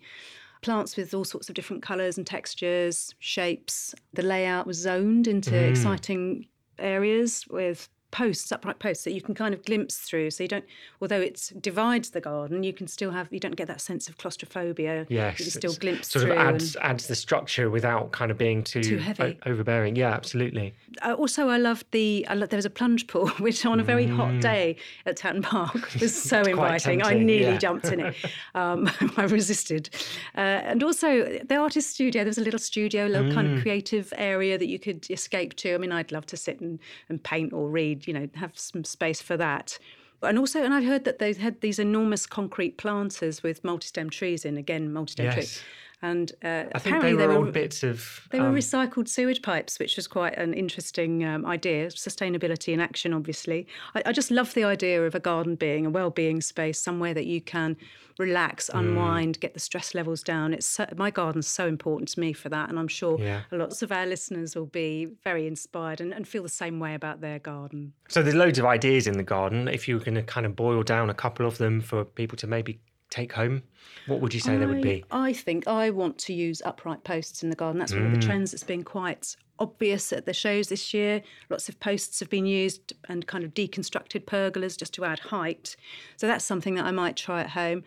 Plants 0.61 0.97
with 0.97 1.13
all 1.13 1.23
sorts 1.23 1.47
of 1.47 1.55
different 1.55 1.81
colours 1.81 2.17
and 2.17 2.27
textures, 2.27 3.15
shapes. 3.19 3.95
The 4.13 4.23
layout 4.23 4.67
was 4.67 4.77
zoned 4.77 5.27
into 5.27 5.51
mm. 5.51 5.69
exciting 5.69 6.47
areas 6.77 7.45
with 7.49 7.87
posts, 8.15 8.49
upright 8.49 8.79
posts 8.79 9.03
that 9.03 9.11
you 9.11 9.21
can 9.21 9.35
kind 9.35 9.53
of 9.53 9.65
glimpse 9.65 9.97
through. 9.97 10.31
So 10.31 10.43
you 10.43 10.47
don't, 10.47 10.63
although 11.01 11.19
it 11.19 11.51
divides 11.59 12.11
the 12.11 12.21
garden, 12.21 12.63
you 12.63 12.71
can 12.71 12.87
still 12.87 13.11
have, 13.11 13.27
you 13.29 13.41
don't 13.41 13.57
get 13.57 13.67
that 13.67 13.81
sense 13.81 14.07
of 14.07 14.17
claustrophobia. 14.17 15.05
Yes. 15.09 15.37
You 15.37 15.43
can 15.43 15.51
still 15.51 15.73
glimpse 15.73 16.07
through. 16.07 16.21
sort 16.21 16.31
of 16.31 16.37
adds, 16.37 16.77
adds 16.77 17.07
the 17.07 17.15
structure 17.15 17.69
without 17.69 18.13
kind 18.13 18.31
of 18.31 18.37
being 18.37 18.63
too, 18.63 18.81
too 18.81 18.99
heavy. 18.99 19.37
O- 19.45 19.51
overbearing. 19.51 19.97
Yeah, 19.97 20.11
absolutely. 20.11 20.73
Uh, 21.01 21.15
also, 21.15 21.49
I 21.49 21.57
loved 21.57 21.87
the, 21.91 22.25
I 22.29 22.35
loved, 22.35 22.51
there 22.51 22.57
was 22.57 22.65
a 22.65 22.69
plunge 22.69 23.07
pool, 23.07 23.27
which 23.39 23.65
on 23.65 23.81
a 23.81 23.83
very 23.83 24.07
mm. 24.07 24.15
hot 24.15 24.39
day 24.39 24.77
at 25.05 25.17
Tatton 25.17 25.41
Park 25.41 25.93
was 25.99 26.15
so 26.15 26.41
inviting. 26.43 26.99
Tempting, 26.99 27.19
I 27.19 27.21
nearly 27.21 27.51
yeah. 27.53 27.57
jumped 27.57 27.87
in 27.87 27.99
it. 27.99 28.15
Um, 28.53 28.89
I 29.17 29.23
resisted. 29.23 29.89
Uh, 30.37 30.39
and 30.39 30.81
also, 30.81 31.39
the 31.43 31.57
artist 31.57 31.89
studio, 31.89 32.23
there 32.23 32.29
was 32.29 32.37
a 32.37 32.41
little 32.41 32.59
studio, 32.59 33.05
a 33.05 33.09
little 33.09 33.29
mm. 33.29 33.33
kind 33.33 33.47
of 33.47 33.59
mm. 33.59 33.61
creative 33.61 34.13
area 34.17 34.57
that 34.57 34.67
you 34.67 34.79
could 34.79 35.09
escape 35.09 35.55
to. 35.55 35.73
I 35.73 35.77
mean, 35.77 35.91
I'd 35.91 36.11
love 36.11 36.25
to 36.27 36.37
sit 36.37 36.61
and, 36.61 36.79
and 37.09 37.21
paint 37.21 37.51
or 37.51 37.67
read, 37.69 38.04
you 38.07 38.13
know, 38.13 38.29
have 38.35 38.57
some 38.57 38.83
space 38.83 39.21
for 39.21 39.37
that. 39.37 39.77
And 40.21 40.39
also, 40.39 40.63
and 40.63 40.73
I've 40.73 40.85
heard 40.85 41.03
that 41.05 41.19
they 41.19 41.33
had 41.33 41.61
these 41.61 41.77
enormous 41.77 42.25
concrete 42.25 42.77
planters 42.77 43.43
with 43.43 43.63
multi-stem 43.63 44.09
trees 44.09 44.45
in, 44.45 44.57
again, 44.57 44.91
multi-stem 44.91 45.25
yes. 45.25 45.33
trees. 45.35 45.63
And 46.01 46.31
uh, 46.43 46.65
I 46.73 46.79
think 46.79 47.01
they 47.01 47.13
were, 47.13 47.27
they 47.27 47.37
were 47.37 47.51
bits 47.51 47.81
of. 47.83 48.27
They 48.31 48.39
um, 48.39 48.51
were 48.51 48.59
recycled 48.59 49.07
sewage 49.07 49.41
pipes, 49.41 49.79
which 49.79 49.95
was 49.95 50.07
quite 50.07 50.37
an 50.37 50.53
interesting 50.53 51.23
um, 51.23 51.45
idea. 51.45 51.87
Sustainability 51.87 52.73
in 52.73 52.79
action, 52.79 53.13
obviously. 53.13 53.67
I, 53.95 54.03
I, 54.07 54.11
just 54.11 54.29
love 54.29 54.53
the 54.53 54.65
idea 54.65 55.05
of 55.05 55.15
a 55.15 55.19
garden 55.19 55.55
being 55.55 55.85
a 55.85 55.89
well-being 55.89 56.41
space, 56.41 56.79
somewhere 56.79 57.13
that 57.13 57.25
you 57.25 57.41
can 57.41 57.77
relax, 58.17 58.69
mm. 58.69 58.79
unwind, 58.79 59.37
mm. 59.37 59.41
get 59.41 59.53
the 59.53 59.59
stress 59.59 59.93
levels 59.93 60.23
down. 60.23 60.53
It's 60.53 60.65
so, 60.65 60.87
my 60.95 61.11
garden's 61.11 61.47
so 61.47 61.67
important 61.67 62.09
to 62.09 62.19
me 62.19 62.33
for 62.33 62.49
that, 62.49 62.69
and 62.69 62.79
I'm 62.79 62.87
sure 62.87 63.19
yeah. 63.19 63.41
lots 63.51 63.81
of 63.81 63.91
our 63.91 64.05
listeners 64.05 64.55
will 64.55 64.65
be 64.65 65.07
very 65.23 65.47
inspired 65.47 66.01
and, 66.01 66.13
and 66.13 66.27
feel 66.27 66.43
the 66.43 66.49
same 66.49 66.79
way 66.79 66.93
about 66.93 67.21
their 67.21 67.39
garden. 67.39 67.93
So 68.09 68.21
there's 68.21 68.35
loads 68.35 68.59
of 68.59 68.65
ideas 68.65 69.07
in 69.07 69.17
the 69.17 69.23
garden. 69.23 69.67
If 69.67 69.87
you 69.87 69.97
were 69.97 70.03
going 70.03 70.15
to 70.15 70.23
kind 70.23 70.45
of 70.45 70.55
boil 70.55 70.83
down 70.83 71.09
a 71.09 71.13
couple 71.13 71.45
of 71.45 71.57
them 71.57 71.81
for 71.81 72.05
people 72.05 72.37
to 72.37 72.47
maybe 72.47 72.79
take 73.15 73.33
home, 73.33 73.63
what 74.07 74.19
would 74.21 74.33
you 74.33 74.39
say 74.39 74.55
I, 74.55 74.57
they 74.57 74.65
would 74.65 74.81
be? 74.81 75.05
I 75.11 75.33
think 75.33 75.67
I 75.67 75.89
want 75.89 76.17
to 76.19 76.33
use 76.33 76.61
upright 76.65 77.03
posts 77.03 77.43
in 77.43 77.49
the 77.49 77.55
garden. 77.55 77.79
That's 77.79 77.93
one 77.93 78.03
mm. 78.03 78.07
of 78.07 78.11
the 78.13 78.19
mm. 78.19 78.25
trends 78.25 78.51
that's 78.51 78.63
been 78.63 78.83
quite 78.83 79.35
obvious 79.57 80.11
at 80.11 80.25
the 80.25 80.33
shows 80.33 80.67
this 80.67 80.93
year. 80.93 81.21
Lots 81.49 81.69
of 81.69 81.79
posts 81.79 82.19
have 82.19 82.29
been 82.29 82.45
used 82.45 82.93
and 83.07 83.25
kind 83.25 83.43
of 83.43 83.53
deconstructed 83.53 84.25
pergolas 84.25 84.77
just 84.77 84.93
to 84.95 85.05
add 85.05 85.19
height. 85.19 85.75
So 86.17 86.27
that's 86.27 86.45
something 86.45 86.75
that 86.75 86.85
I 86.85 86.91
might 86.91 87.15
try 87.15 87.41
at 87.41 87.51
home. 87.51 87.83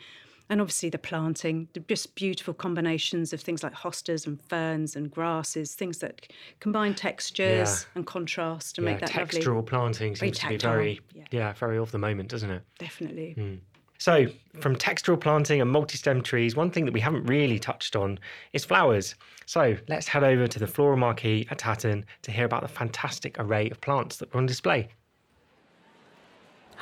And 0.50 0.62
obviously 0.62 0.88
the 0.88 0.98
planting, 0.98 1.68
just 1.88 2.14
beautiful 2.14 2.54
combinations 2.54 3.34
of 3.34 3.40
things 3.42 3.62
like 3.62 3.74
hostas 3.74 4.26
and 4.26 4.40
ferns 4.48 4.96
and 4.96 5.10
grasses, 5.10 5.74
things 5.74 5.98
that 5.98 6.26
combine 6.60 6.94
textures 6.94 7.82
yeah. 7.82 7.88
and 7.94 8.06
contrast 8.06 8.76
to 8.76 8.80
yeah, 8.80 8.86
make 8.86 9.00
that 9.00 9.10
textural 9.10 9.56
lovely. 9.56 9.62
planting 9.68 10.16
seems 10.16 10.38
to 10.38 10.48
be 10.48 10.56
very, 10.56 11.00
yeah. 11.14 11.24
yeah. 11.30 11.52
very 11.52 11.76
of 11.76 11.90
the 11.90 11.98
moment, 11.98 12.30
doesn't 12.30 12.50
it? 12.50 12.62
Definitely. 12.78 13.34
Mm. 13.36 13.58
So, 13.98 14.26
from 14.61 14.76
textural 14.76 15.20
planting 15.20 15.61
and 15.61 15.68
multi 15.68 15.98
stem 15.98 16.22
trees, 16.22 16.54
one 16.54 16.70
thing 16.70 16.84
that 16.84 16.94
we 16.94 17.00
haven't 17.00 17.24
really 17.26 17.58
touched 17.58 17.96
on 17.96 18.20
is 18.52 18.64
flowers. 18.64 19.16
So, 19.44 19.76
let's 19.88 20.06
head 20.06 20.22
over 20.22 20.46
to 20.46 20.58
the 20.58 20.68
floral 20.68 20.96
marquee 20.96 21.48
at 21.50 21.58
Tatton 21.58 22.04
to 22.22 22.30
hear 22.30 22.44
about 22.44 22.62
the 22.62 22.68
fantastic 22.68 23.37
array 23.40 23.68
of 23.70 23.80
plants 23.80 24.16
that 24.18 24.32
are 24.32 24.38
on 24.38 24.46
display. 24.46 24.88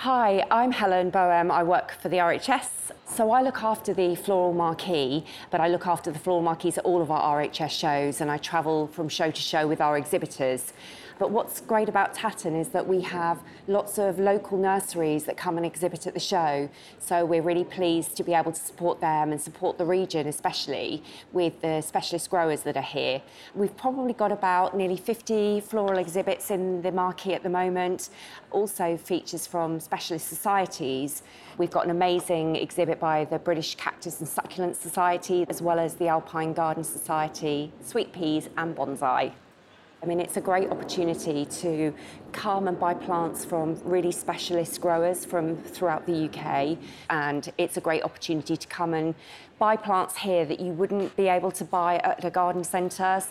Hi, 0.00 0.44
I'm 0.50 0.72
Helen 0.72 1.08
Boehm. 1.08 1.50
I 1.50 1.62
work 1.62 1.92
for 2.02 2.10
the 2.10 2.18
RHS. 2.18 2.90
So 3.06 3.30
I 3.30 3.40
look 3.40 3.62
after 3.62 3.94
the 3.94 4.14
floral 4.14 4.52
marquee, 4.52 5.24
but 5.50 5.58
I 5.58 5.68
look 5.68 5.86
after 5.86 6.10
the 6.10 6.18
floral 6.18 6.42
marquees 6.42 6.76
at 6.76 6.84
all 6.84 7.00
of 7.00 7.10
our 7.10 7.40
RHS 7.40 7.70
shows 7.70 8.20
and 8.20 8.30
I 8.30 8.36
travel 8.36 8.88
from 8.88 9.08
show 9.08 9.30
to 9.30 9.40
show 9.40 9.66
with 9.66 9.80
our 9.80 9.96
exhibitors. 9.96 10.74
But 11.18 11.30
what's 11.30 11.62
great 11.62 11.88
about 11.88 12.12
Tatton 12.12 12.54
is 12.54 12.68
that 12.68 12.86
we 12.86 13.00
have 13.00 13.42
lots 13.68 13.96
of 13.96 14.18
local 14.18 14.58
nurseries 14.58 15.24
that 15.24 15.38
come 15.38 15.56
and 15.56 15.64
exhibit 15.64 16.06
at 16.06 16.12
the 16.12 16.20
show. 16.20 16.68
So 16.98 17.24
we're 17.24 17.40
really 17.42 17.64
pleased 17.64 18.16
to 18.16 18.22
be 18.22 18.34
able 18.34 18.52
to 18.52 18.60
support 18.60 19.00
them 19.00 19.32
and 19.32 19.40
support 19.40 19.78
the 19.78 19.86
region, 19.86 20.26
especially 20.26 21.02
with 21.32 21.58
the 21.62 21.80
specialist 21.80 22.28
growers 22.28 22.62
that 22.62 22.76
are 22.76 22.82
here. 22.82 23.22
We've 23.54 23.74
probably 23.74 24.12
got 24.12 24.30
about 24.30 24.76
nearly 24.76 24.98
50 24.98 25.60
floral 25.60 25.98
exhibits 25.98 26.50
in 26.50 26.82
the 26.82 26.92
marquee 26.92 27.32
at 27.32 27.42
the 27.42 27.48
moment, 27.48 28.10
also 28.50 28.98
features 28.98 29.46
from 29.46 29.80
specialist 29.80 30.28
societies. 30.28 31.22
We've 31.56 31.70
got 31.70 31.86
an 31.86 31.90
amazing 31.92 32.56
exhibit 32.56 33.00
by 33.00 33.24
the 33.24 33.38
British 33.38 33.74
Cactus 33.76 34.20
and 34.20 34.28
Succulent 34.28 34.76
Society, 34.76 35.46
as 35.48 35.62
well 35.62 35.78
as 35.78 35.94
the 35.94 36.08
Alpine 36.08 36.52
Garden 36.52 36.84
Society, 36.84 37.72
Sweet 37.82 38.12
Peas 38.12 38.50
and 38.58 38.76
Bonsai. 38.76 39.32
I 40.02 40.06
mean, 40.06 40.20
it's 40.20 40.36
a 40.36 40.40
great 40.40 40.70
opportunity 40.70 41.46
to 41.46 41.92
come 42.32 42.68
and 42.68 42.78
buy 42.78 42.92
plants 42.92 43.44
from 43.44 43.80
really 43.82 44.12
specialist 44.12 44.80
growers 44.80 45.24
from 45.24 45.56
throughout 45.56 46.06
the 46.06 46.26
UK. 46.26 46.76
And 47.08 47.50
it's 47.56 47.78
a 47.78 47.80
great 47.80 48.02
opportunity 48.02 48.56
to 48.56 48.68
come 48.68 48.92
and 48.92 49.14
buy 49.58 49.76
plants 49.76 50.18
here 50.18 50.44
that 50.44 50.60
you 50.60 50.72
wouldn't 50.72 51.16
be 51.16 51.28
able 51.28 51.50
to 51.52 51.64
buy 51.64 51.96
at 51.98 52.24
a 52.24 52.30
garden 52.30 52.62
centre. 52.62 53.22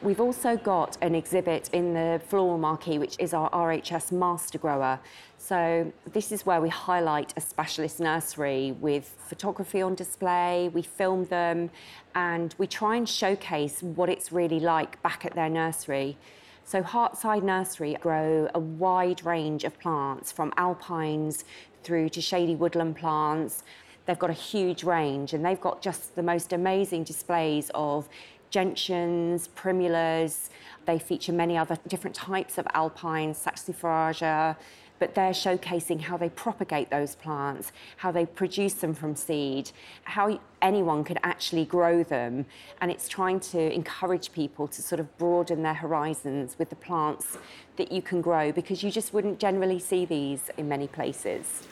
We've 0.00 0.20
also 0.20 0.56
got 0.56 0.96
an 1.02 1.16
exhibit 1.16 1.70
in 1.72 1.92
the 1.92 2.20
floral 2.28 2.56
marquee, 2.56 2.98
which 2.98 3.16
is 3.18 3.34
our 3.34 3.50
RHS 3.50 4.12
Master 4.12 4.56
Grower. 4.56 5.00
So 5.38 5.92
this 6.12 6.30
is 6.30 6.46
where 6.46 6.60
we 6.60 6.68
highlight 6.68 7.34
a 7.36 7.40
specialist 7.40 7.98
nursery 7.98 8.76
with 8.80 9.12
photography 9.26 9.82
on 9.82 9.96
display. 9.96 10.70
We 10.72 10.82
film 10.82 11.24
them 11.24 11.70
and 12.14 12.54
we 12.58 12.68
try 12.68 12.94
and 12.94 13.08
showcase 13.08 13.82
what 13.82 14.08
it's 14.08 14.30
really 14.30 14.60
like 14.60 15.02
back 15.02 15.24
at 15.24 15.34
their 15.34 15.48
nursery. 15.48 16.16
So 16.62 16.80
Hartside 16.80 17.42
Nursery 17.42 17.96
grow 18.00 18.48
a 18.54 18.60
wide 18.60 19.24
range 19.24 19.64
of 19.64 19.80
plants 19.80 20.30
from 20.30 20.52
alpines 20.56 21.44
through 21.82 22.10
to 22.10 22.20
shady 22.20 22.54
woodland 22.54 22.94
plants. 22.94 23.64
They've 24.06 24.18
got 24.18 24.30
a 24.30 24.34
huge 24.34 24.84
range 24.84 25.32
and 25.32 25.44
they've 25.44 25.60
got 25.60 25.82
just 25.82 26.14
the 26.14 26.22
most 26.22 26.52
amazing 26.52 27.02
displays 27.02 27.70
of 27.74 28.08
gentians, 28.50 29.48
primulas. 29.54 30.50
They 30.86 30.98
feature 30.98 31.32
many 31.32 31.56
other 31.56 31.76
different 31.86 32.16
types 32.16 32.58
of 32.58 32.66
alpine, 32.72 33.34
saxifraga, 33.34 34.56
but 34.98 35.14
they're 35.14 35.32
showcasing 35.32 36.00
how 36.00 36.16
they 36.16 36.28
propagate 36.28 36.90
those 36.90 37.14
plants, 37.14 37.72
how 37.98 38.10
they 38.10 38.26
produce 38.26 38.74
them 38.74 38.94
from 38.94 39.14
seed, 39.14 39.70
how 40.04 40.40
anyone 40.60 41.04
could 41.04 41.18
actually 41.22 41.64
grow 41.64 42.02
them. 42.02 42.46
And 42.80 42.90
it's 42.90 43.08
trying 43.08 43.40
to 43.40 43.72
encourage 43.72 44.32
people 44.32 44.66
to 44.68 44.82
sort 44.82 45.00
of 45.00 45.16
broaden 45.18 45.62
their 45.62 45.74
horizons 45.74 46.56
with 46.58 46.70
the 46.70 46.76
plants 46.76 47.38
that 47.76 47.92
you 47.92 48.02
can 48.02 48.20
grow 48.20 48.50
because 48.50 48.82
you 48.82 48.90
just 48.90 49.12
wouldn't 49.12 49.38
generally 49.38 49.78
see 49.78 50.04
these 50.04 50.50
in 50.56 50.68
many 50.68 50.88
places. 50.88 51.66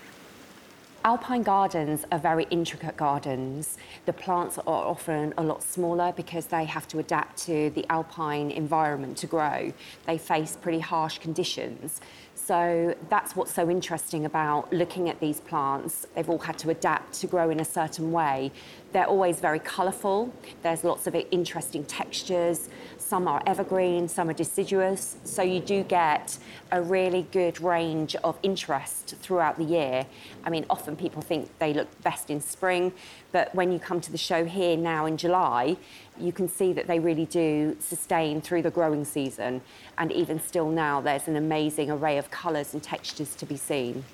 Alpine 1.06 1.44
gardens 1.44 2.04
are 2.10 2.18
very 2.18 2.48
intricate 2.50 2.96
gardens. 2.96 3.78
The 4.06 4.12
plants 4.12 4.58
are 4.58 4.64
often 4.66 5.32
a 5.38 5.42
lot 5.44 5.62
smaller 5.62 6.12
because 6.16 6.46
they 6.46 6.64
have 6.64 6.88
to 6.88 6.98
adapt 6.98 7.36
to 7.44 7.70
the 7.70 7.86
alpine 7.88 8.50
environment 8.50 9.16
to 9.18 9.28
grow. 9.28 9.72
They 10.04 10.18
face 10.18 10.58
pretty 10.60 10.80
harsh 10.80 11.18
conditions. 11.18 12.00
So 12.34 12.96
that's 13.08 13.36
what's 13.36 13.54
so 13.54 13.70
interesting 13.70 14.24
about 14.24 14.72
looking 14.72 15.08
at 15.08 15.20
these 15.20 15.38
plants. 15.38 16.08
They've 16.16 16.28
all 16.28 16.38
had 16.38 16.58
to 16.58 16.70
adapt 16.70 17.12
to 17.20 17.28
grow 17.28 17.50
in 17.50 17.60
a 17.60 17.64
certain 17.64 18.10
way. 18.10 18.50
They're 18.92 19.06
always 19.06 19.38
very 19.38 19.60
colourful. 19.60 20.32
There's 20.64 20.82
lots 20.82 21.06
of 21.06 21.14
interesting 21.14 21.84
textures. 21.84 22.68
Some 23.06 23.28
are 23.28 23.40
evergreen, 23.46 24.08
some 24.08 24.28
are 24.30 24.32
deciduous. 24.32 25.16
So 25.22 25.40
you 25.40 25.60
do 25.60 25.84
get 25.84 26.36
a 26.72 26.82
really 26.82 27.22
good 27.30 27.60
range 27.60 28.16
of 28.24 28.36
interest 28.42 29.14
throughout 29.22 29.58
the 29.58 29.64
year. 29.64 30.04
I 30.42 30.50
mean, 30.50 30.66
often 30.68 30.96
people 30.96 31.22
think 31.22 31.56
they 31.60 31.72
look 31.72 31.86
best 32.02 32.30
in 32.30 32.40
spring, 32.40 32.92
but 33.30 33.54
when 33.54 33.70
you 33.70 33.78
come 33.78 34.00
to 34.00 34.10
the 34.10 34.18
show 34.18 34.44
here 34.44 34.76
now 34.76 35.06
in 35.06 35.16
July, 35.16 35.76
you 36.18 36.32
can 36.32 36.48
see 36.48 36.72
that 36.72 36.88
they 36.88 36.98
really 36.98 37.26
do 37.26 37.76
sustain 37.78 38.40
through 38.40 38.62
the 38.62 38.72
growing 38.72 39.04
season. 39.04 39.60
And 39.98 40.10
even 40.10 40.40
still 40.40 40.68
now, 40.68 41.00
there's 41.00 41.28
an 41.28 41.36
amazing 41.36 41.92
array 41.92 42.18
of 42.18 42.32
colours 42.32 42.74
and 42.74 42.82
textures 42.82 43.36
to 43.36 43.46
be 43.46 43.56
seen. 43.56 44.04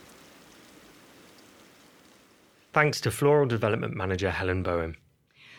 Thanks 2.75 3.01
to 3.01 3.11
Floral 3.11 3.47
Development 3.47 3.97
Manager 3.97 4.31
Helen 4.31 4.63
Boehm. 4.63 4.97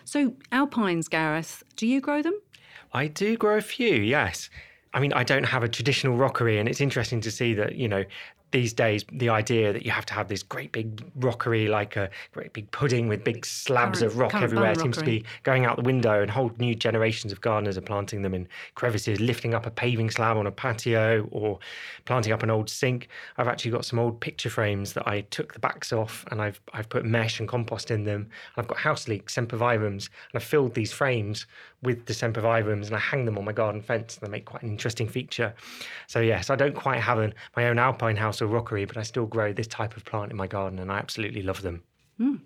So, 0.06 0.36
alpines, 0.52 1.08
Gareth, 1.08 1.63
do 1.76 1.88
you 1.88 2.00
grow 2.00 2.22
them? 2.22 2.39
I 2.93 3.08
do 3.08 3.36
grow 3.38 3.58
a 3.58 3.62
few, 3.62 3.95
yes. 3.95 4.49
I 4.93 4.99
mean, 4.99 5.13
I 5.13 5.23
don't 5.23 5.45
have 5.45 5.63
a 5.63 5.67
traditional 5.67 6.15
rockery, 6.15 6.60
and 6.60 6.69
it's 6.69 6.79
interesting 6.79 7.19
to 7.21 7.32
see 7.32 7.56
that, 7.56 7.75
you 7.75 7.88
know, 7.88 8.06
these 8.54 8.72
days 8.72 9.04
the 9.12 9.30
idea 9.30 9.74
that 9.74 9.84
you 9.84 9.89
have 9.89 10.06
to 10.06 10.13
have 10.13 10.28
this 10.28 10.44
great 10.44 10.72
big 10.72 11.04
rockery 11.16 11.68
like 11.68 11.96
a 11.96 12.08
great 12.34 12.54
big 12.54 12.70
pudding 12.70 13.08
with 13.08 13.24
big 13.24 13.44
slabs 13.46 14.00
current, 14.00 14.13
of 14.13 14.20
rock 14.20 14.36
everywhere. 14.36 14.76
seems 14.76 14.96
to 14.96 15.04
be 15.04 15.26
going 15.42 15.66
out 15.66 15.76
the 15.76 15.82
window 15.82 16.22
and 16.22 16.30
whole 16.30 16.52
new 16.60 16.76
generations 16.76 17.34
of 17.34 17.42
gardeners 17.42 17.80
are 17.80 17.82
planting 17.82 18.22
them 18.22 18.34
in 18.34 18.48
crevices 18.76 19.20
lifting 19.20 19.56
up 19.56 19.66
a 19.66 19.72
paving 19.72 20.10
slab 20.10 20.38
on 20.38 20.46
a 20.46 20.52
patio 20.52 21.28
or 21.32 21.58
planting 22.06 22.32
up 22.32 22.44
an 22.44 22.52
old 22.52 22.70
sink. 22.70 23.10
I've 23.38 23.48
actually 23.48 23.72
got 23.72 23.86
some 23.86 23.98
old 23.98 24.22
picture 24.22 24.52
frames 24.52 24.94
that 24.94 25.08
i 25.08 25.22
took 25.22 25.54
the 25.54 25.60
backs 25.60 25.92
off 25.92 26.24
and 26.30 26.39
i've 26.39 26.62
i've 26.74 26.89
put 26.89 27.06
mesh 27.06 27.39
and 27.39 27.50
compost 27.50 27.89
in 27.89 28.04
them. 28.04 28.30
I've 28.56 28.68
got 28.68 28.78
house 28.78 29.08
leeks 29.08 29.36
sempervivums 29.36 30.10
and 30.10 30.36
i've 30.36 30.44
filled 30.44 30.76
these 30.76 30.94
frames 30.94 31.48
with 31.82 32.06
the 32.06 32.13
sempervivums 32.13 32.86
and 32.86 32.96
i 32.96 33.00
hang 33.00 33.26
them 33.26 33.39
on 33.39 33.46
my 33.46 33.52
garden 33.52 33.82
fence 33.82 34.18
and 34.18 34.28
they 34.28 34.32
make 34.32 34.46
quite 34.46 34.62
an 34.62 34.70
interesting 34.70 35.10
feature. 35.10 35.56
So 36.06 36.20
yes 36.20 36.52
i 36.52 36.56
don't 36.56 36.76
quite 36.76 37.00
have 37.00 37.18
an, 37.18 37.34
my 37.58 37.68
own 37.68 37.80
alpine 37.80 38.16
house 38.16 38.42
or 38.43 38.47
rockery, 38.47 38.86
but 38.86 38.97
I 38.97 39.03
still 39.03 39.25
grow 39.25 39.53
this 39.53 39.67
type 39.67 39.97
of 39.97 40.06
plant 40.06 40.32
in 40.32 40.38
my 40.38 40.47
garden 40.47 40.79
and 40.79 40.91
I 40.91 40.97
absolutely 40.97 41.41
love 41.41 41.62
them. 41.62 41.84
Mm. 42.19 42.41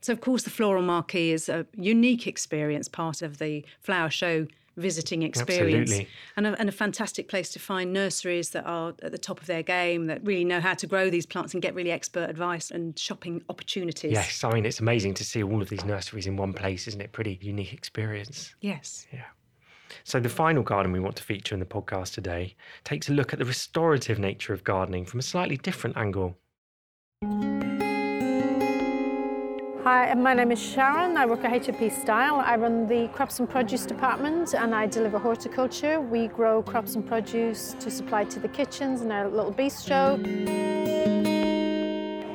So, 0.00 0.12
of 0.12 0.20
course, 0.20 0.42
the 0.42 0.50
floral 0.50 0.82
marquee 0.82 1.30
is 1.30 1.48
a 1.48 1.64
unique 1.76 2.26
experience, 2.26 2.88
part 2.88 3.22
of 3.22 3.38
the 3.38 3.64
flower 3.80 4.10
show 4.10 4.46
visiting 4.76 5.22
experience 5.22 5.90
Absolutely. 5.90 6.08
and 6.36 6.46
a, 6.46 6.58
and 6.58 6.68
a 6.68 6.72
fantastic 6.72 7.28
place 7.28 7.50
to 7.50 7.58
find 7.58 7.92
nurseries 7.92 8.50
that 8.50 8.64
are 8.64 8.94
at 9.02 9.12
the 9.12 9.18
top 9.18 9.40
of 9.40 9.46
their 9.46 9.62
game 9.62 10.06
that 10.06 10.24
really 10.24 10.44
know 10.44 10.60
how 10.60 10.74
to 10.74 10.86
grow 10.86 11.10
these 11.10 11.26
plants 11.26 11.52
and 11.52 11.62
get 11.62 11.74
really 11.74 11.90
expert 11.90 12.30
advice 12.30 12.70
and 12.70 12.98
shopping 12.98 13.42
opportunities 13.50 14.12
yes 14.12 14.42
i 14.44 14.50
mean 14.50 14.64
it's 14.64 14.80
amazing 14.80 15.12
to 15.12 15.24
see 15.24 15.42
all 15.42 15.60
of 15.60 15.68
these 15.68 15.84
nurseries 15.84 16.26
in 16.26 16.36
one 16.36 16.54
place 16.54 16.88
isn't 16.88 17.02
it 17.02 17.12
pretty 17.12 17.38
unique 17.42 17.74
experience 17.74 18.54
yes 18.62 19.06
yeah 19.12 19.24
so, 20.04 20.20
the 20.20 20.28
final 20.28 20.62
garden 20.62 20.92
we 20.92 21.00
want 21.00 21.16
to 21.16 21.22
feature 21.22 21.54
in 21.54 21.60
the 21.60 21.66
podcast 21.66 22.14
today 22.14 22.56
takes 22.84 23.08
a 23.08 23.12
look 23.12 23.32
at 23.32 23.38
the 23.38 23.44
restorative 23.44 24.18
nature 24.18 24.52
of 24.52 24.64
gardening 24.64 25.04
from 25.04 25.20
a 25.20 25.22
slightly 25.22 25.56
different 25.56 25.96
angle. 25.96 26.36
Hi, 29.84 30.12
uh, 30.12 30.14
my 30.14 30.32
name 30.32 30.52
is 30.52 30.62
Sharon. 30.62 31.16
I 31.16 31.26
work 31.26 31.44
at 31.44 31.60
HMP 31.60 31.90
Styal. 31.90 32.36
I 32.36 32.54
run 32.54 32.86
the 32.86 33.08
crops 33.08 33.40
and 33.40 33.50
produce 33.50 33.84
department 33.84 34.54
and 34.54 34.74
I 34.74 34.86
deliver 34.86 35.18
horticulture. 35.18 36.00
We 36.00 36.28
grow 36.28 36.62
crops 36.62 36.94
and 36.94 37.04
produce 37.04 37.74
to 37.80 37.90
supply 37.90 38.22
to 38.24 38.38
the 38.38 38.48
kitchens 38.48 39.02
in 39.02 39.10
our 39.10 39.28
little 39.28 39.52
bistro. 39.52 41.11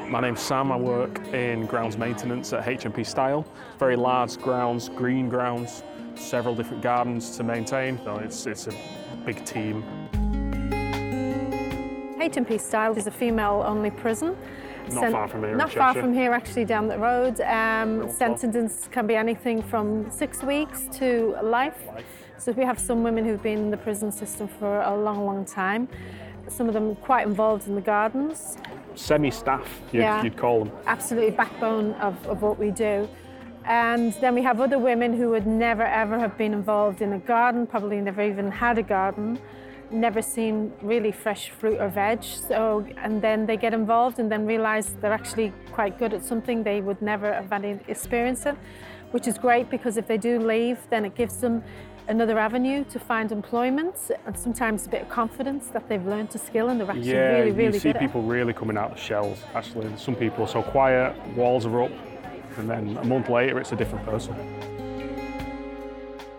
My 0.10 0.22
name's 0.22 0.42
Sam. 0.42 0.72
I 0.72 0.78
work 0.78 1.20
in 1.34 1.66
grounds 1.66 1.98
maintenance 1.98 2.54
at 2.54 2.64
HMP 2.64 3.06
Styal. 3.06 3.46
Very 3.78 3.96
large 3.96 4.38
grounds, 4.38 4.90
green 4.90 5.28
grounds 5.30 5.84
several 6.20 6.56
different 6.56 6.82
gardens 6.82 7.38
to 7.38 7.44
maintain, 7.44 8.00
so 8.04 8.18
it's, 8.18 8.46
it's 8.46 8.68
a 8.68 8.74
big 9.26 9.44
team. 9.46 9.84
HMP 12.20 12.60
Styal 12.60 12.98
is 12.98 13.08
a 13.08 13.12
female-only 13.12 13.92
prison 13.92 14.36
Not 14.92 15.12
far 15.12 15.28
from 15.28 15.44
here 15.44 15.56
Not 15.56 15.72
far 15.72 15.94
from 15.94 16.14
here, 16.14 16.34
actually, 16.34 16.66
down 16.66 16.88
the 16.88 16.98
road. 16.98 17.40
Um, 17.42 18.10
sentences 18.10 18.90
can 18.92 19.08
be 19.08 19.16
anything 19.16 19.62
from 19.62 20.10
six 20.12 20.44
weeks 20.44 20.88
to 20.94 21.38
life. 21.42 21.88
So 22.38 22.52
we 22.52 22.64
have 22.64 22.80
some 22.80 23.04
women 23.04 23.24
who've 23.24 23.42
been 23.42 23.60
in 23.60 23.72
the 23.72 23.78
prison 23.78 24.12
system 24.12 24.48
for 24.48 24.82
a 24.82 24.96
long, 24.96 25.26
long 25.26 25.46
time. 25.46 25.88
Some 26.50 26.68
of 26.68 26.74
them 26.74 26.96
quite 26.96 27.26
involved 27.26 27.68
in 27.68 27.76
the 27.76 27.82
gardens. 27.82 28.58
Semi-staff, 28.98 29.82
you'd, 29.92 30.02
Yeah. 30.02 30.24
you'd 30.24 30.38
call 30.38 30.66
them. 30.66 30.72
absolutely 30.88 31.32
backbone 31.32 31.94
of, 31.94 32.16
of 32.28 32.42
what 32.42 32.58
we 32.60 32.72
do. 32.72 33.08
And 33.66 34.14
then 34.22 34.34
we 34.34 34.42
have 34.44 34.62
other 34.62 34.80
women 34.80 35.14
who 35.16 35.30
would 35.32 35.46
never 35.46 35.84
ever 35.84 36.18
have 36.18 36.38
been 36.38 36.54
involved 36.54 37.02
in 37.02 37.14
a 37.14 37.20
garden, 37.20 37.68
probably 37.68 38.00
never 38.00 38.22
even 38.22 38.50
had 38.50 38.78
a 38.78 38.84
garden, 38.84 39.40
never 39.92 40.22
seen 40.22 40.72
really 40.82 41.12
fresh 41.12 41.50
fruit 41.50 41.80
or 41.80 41.90
veg. 41.90 42.24
So, 42.24 42.86
and 42.98 43.22
then 43.22 43.46
they 43.46 43.58
get 43.58 43.74
involved 43.74 44.20
and 44.20 44.32
then 44.32 44.46
realize 44.46 44.96
they're 45.02 45.14
actually 45.14 45.54
quite 45.74 46.00
good 46.00 46.14
at 46.14 46.24
something 46.24 46.64
they 46.64 46.82
would 46.82 47.02
never 47.02 47.32
have 47.34 47.50
had 47.52 47.66
any 47.66 47.80
experience 47.88 48.46
in, 48.46 48.58
which 49.12 49.28
is 49.28 49.38
great 49.38 49.70
because 49.70 49.98
if 49.98 50.08
they 50.08 50.18
do 50.18 50.40
leave, 50.40 50.78
then 50.90 51.04
it 51.06 51.14
gives 51.16 51.38
them 51.38 51.62
another 52.08 52.40
avenue 52.40 52.84
to 52.86 53.00
find 53.00 53.32
employment 53.32 53.96
and 54.26 54.38
sometimes 54.38 54.86
a 54.86 54.90
bit 54.90 55.02
of 55.02 55.10
confidence 55.10 55.68
that 55.68 55.88
they've 55.90 56.06
learned 56.06 56.34
a 56.34 56.38
skill 56.38 56.70
and 56.70 56.80
they're 56.80 56.90
actually 56.90 57.10
Yeah, 57.10 57.32
really, 57.34 57.48
you 57.48 57.54
really 57.54 57.80
see 57.80 57.90
good 57.90 57.98
at 57.98 58.02
it. 58.02 58.06
people 58.06 58.22
really 58.22 58.54
coming 58.54 58.78
out 58.78 58.92
of 58.92 59.00
shells. 59.00 59.44
Actually, 59.54 59.90
some 59.98 60.16
people 60.16 60.44
are 60.44 60.48
so 60.48 60.64
quiet, 60.64 61.16
walls 61.36 61.66
are 61.66 61.84
up, 61.84 61.92
and 62.58 62.70
then 62.70 62.98
a 62.98 63.06
month 63.06 63.30
later, 63.30 63.60
it's 63.60 63.72
a 63.72 63.76
different 63.76 64.06
person. 64.06 64.36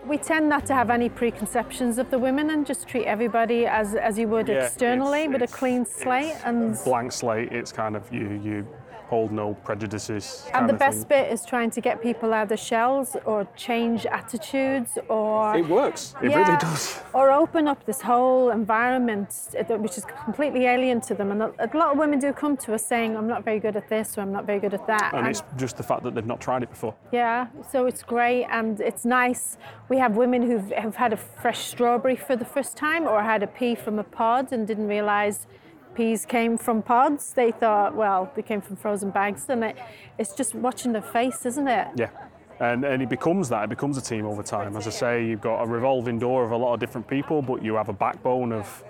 We 0.07 0.17
tend 0.17 0.49
not 0.49 0.65
to 0.65 0.73
have 0.73 0.89
any 0.89 1.07
preconceptions 1.07 1.99
of 1.99 2.09
the 2.09 2.17
women 2.17 2.49
and 2.49 2.65
just 2.65 2.87
treat 2.87 3.05
everybody 3.05 3.67
as, 3.67 3.93
as 3.93 4.17
you 4.17 4.27
would 4.29 4.47
Yeah, 4.47 4.65
externally 4.65 5.25
it's- 5.25 5.39
with 5.39 5.49
a 5.53 5.55
clean 5.55 5.85
slate. 5.85 6.35
And, 6.45 6.75
Blank 6.83 7.11
slate. 7.11 7.51
It's 7.51 7.71
kind 7.71 7.95
of 7.95 8.11
you. 8.11 8.41
You 8.43 8.67
hold 9.09 9.31
no 9.31 9.55
prejudices. 9.65 10.47
and 10.53 10.69
the 10.69 10.73
best 10.73 11.07
thing. 11.07 11.23
bit 11.23 11.31
is 11.33 11.43
trying 11.43 11.71
to 11.71 11.81
get 11.81 12.01
people 12.01 12.31
out 12.33 12.43
of 12.43 12.49
the 12.49 12.57
shells 12.57 13.17
or 13.25 13.47
change 13.55 14.05
attitudes 14.05 14.97
or. 15.07 15.55
It 15.57 15.67
works. 15.67 16.13
It 16.21 16.29
Yeah, 16.29 16.37
really 16.39 16.57
does. 16.59 17.01
Or 17.13 17.31
open 17.31 17.67
up 17.67 17.85
this 17.85 18.01
whole 18.01 18.51
environment 18.51 19.29
which 19.69 19.97
is 19.97 20.05
completely 20.25 20.65
alien 20.65 21.01
to 21.01 21.15
them. 21.15 21.31
And 21.31 21.41
a, 21.43 21.51
a 21.59 21.69
lot 21.77 21.91
of 21.93 21.97
women 21.97 22.19
do 22.19 22.31
come 22.33 22.55
to 22.57 22.73
us 22.75 22.85
saying, 22.85 23.17
I'm 23.17 23.27
not 23.27 23.43
very 23.43 23.59
good 23.59 23.75
at 23.75 23.89
this 23.89 24.17
or 24.17 24.21
I'm 24.21 24.31
not 24.31 24.45
very 24.45 24.59
good 24.59 24.73
at 24.73 24.85
that. 24.87 25.13
And 25.15 25.27
it's 25.27 25.43
just 25.57 25.77
the 25.77 25.83
fact 25.83 26.03
that 26.03 26.13
they've 26.15 26.25
not 26.25 26.39
tried 26.39 26.61
it 26.63 26.69
before. 26.69 26.93
Yeah, 27.11 27.47
so 27.71 27.87
it's 27.87 28.03
great 28.03 28.45
and 28.45 28.79
it's 28.79 29.05
nice. 29.05 29.57
We 29.89 29.97
have 29.97 30.15
women 30.17 30.43
who've 30.43 30.71
have 30.71 30.95
had 30.95 31.13
a 31.13 31.17
fresh 31.17 31.59
strawberry 31.67 32.15
for 32.15 32.35
the 32.35 32.45
first 32.45 32.77
time 32.77 33.03
or 33.07 33.23
had 33.23 33.41
a 33.43 33.47
pea 33.47 33.73
from 33.75 33.97
a 33.97 34.03
pod 34.03 34.51
and 34.51 34.67
didn't 34.67 34.87
realise 34.87 35.47
peas 35.95 36.25
came 36.25 36.57
from 36.57 36.81
pods. 36.81 37.33
They 37.33 37.51
thought, 37.51 37.95
well, 37.95 38.31
they 38.35 38.41
came 38.41 38.61
from 38.61 38.75
frozen 38.75 39.09
bags. 39.09 39.45
And 39.49 39.63
it, 39.63 39.77
it's 40.17 40.33
just 40.33 40.55
watching 40.55 40.93
their 40.93 41.01
face, 41.01 41.45
isn't 41.45 41.67
it? 41.67 41.87
Yeah. 41.95 42.09
And, 42.59 42.83
and 42.83 43.01
it 43.01 43.09
becomes 43.09 43.47
that, 43.49 43.63
it 43.63 43.69
becomes 43.69 43.97
a 43.97 44.01
team 44.01 44.25
over 44.25 44.43
time. 44.43 44.75
As 44.75 44.85
I 44.85 44.89
say, 44.91 45.25
you've 45.25 45.41
got 45.41 45.61
a 45.61 45.65
revolving 45.65 46.19
door 46.19 46.43
of 46.43 46.51
a 46.51 46.57
lot 46.57 46.73
of 46.73 46.79
different 46.79 47.07
people, 47.07 47.41
but 47.41 47.63
you 47.63 47.75
have 47.75 47.87
a 47.87 47.93
backbone 47.93 48.51
of 48.51 48.83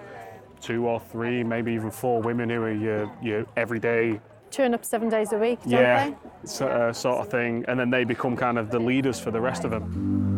two 0.59 0.87
or 0.87 0.99
three, 0.99 1.43
maybe 1.43 1.73
even 1.73 1.91
four 1.91 2.21
women 2.21 2.49
who 2.49 2.61
are 2.63 2.73
your, 2.73 3.11
your 3.21 3.45
everyday, 3.55 4.19
Turn 4.51 4.73
up 4.73 4.83
seven 4.83 5.09
days 5.09 5.31
a 5.31 5.37
week, 5.37 5.59
don't 5.61 5.73
yeah, 5.73 6.09
they? 6.09 6.65
uh, 6.65 6.91
sort 6.91 7.19
of 7.19 7.29
thing. 7.29 7.63
And 7.67 7.79
then 7.79 7.91
they 7.91 8.03
become 8.03 8.35
kind 8.35 8.57
of 8.57 8.71
the 8.71 8.79
leaders 8.79 9.19
for 9.19 9.29
the 9.29 9.39
rest 9.39 9.63
of 9.63 9.69
them. 9.71 10.28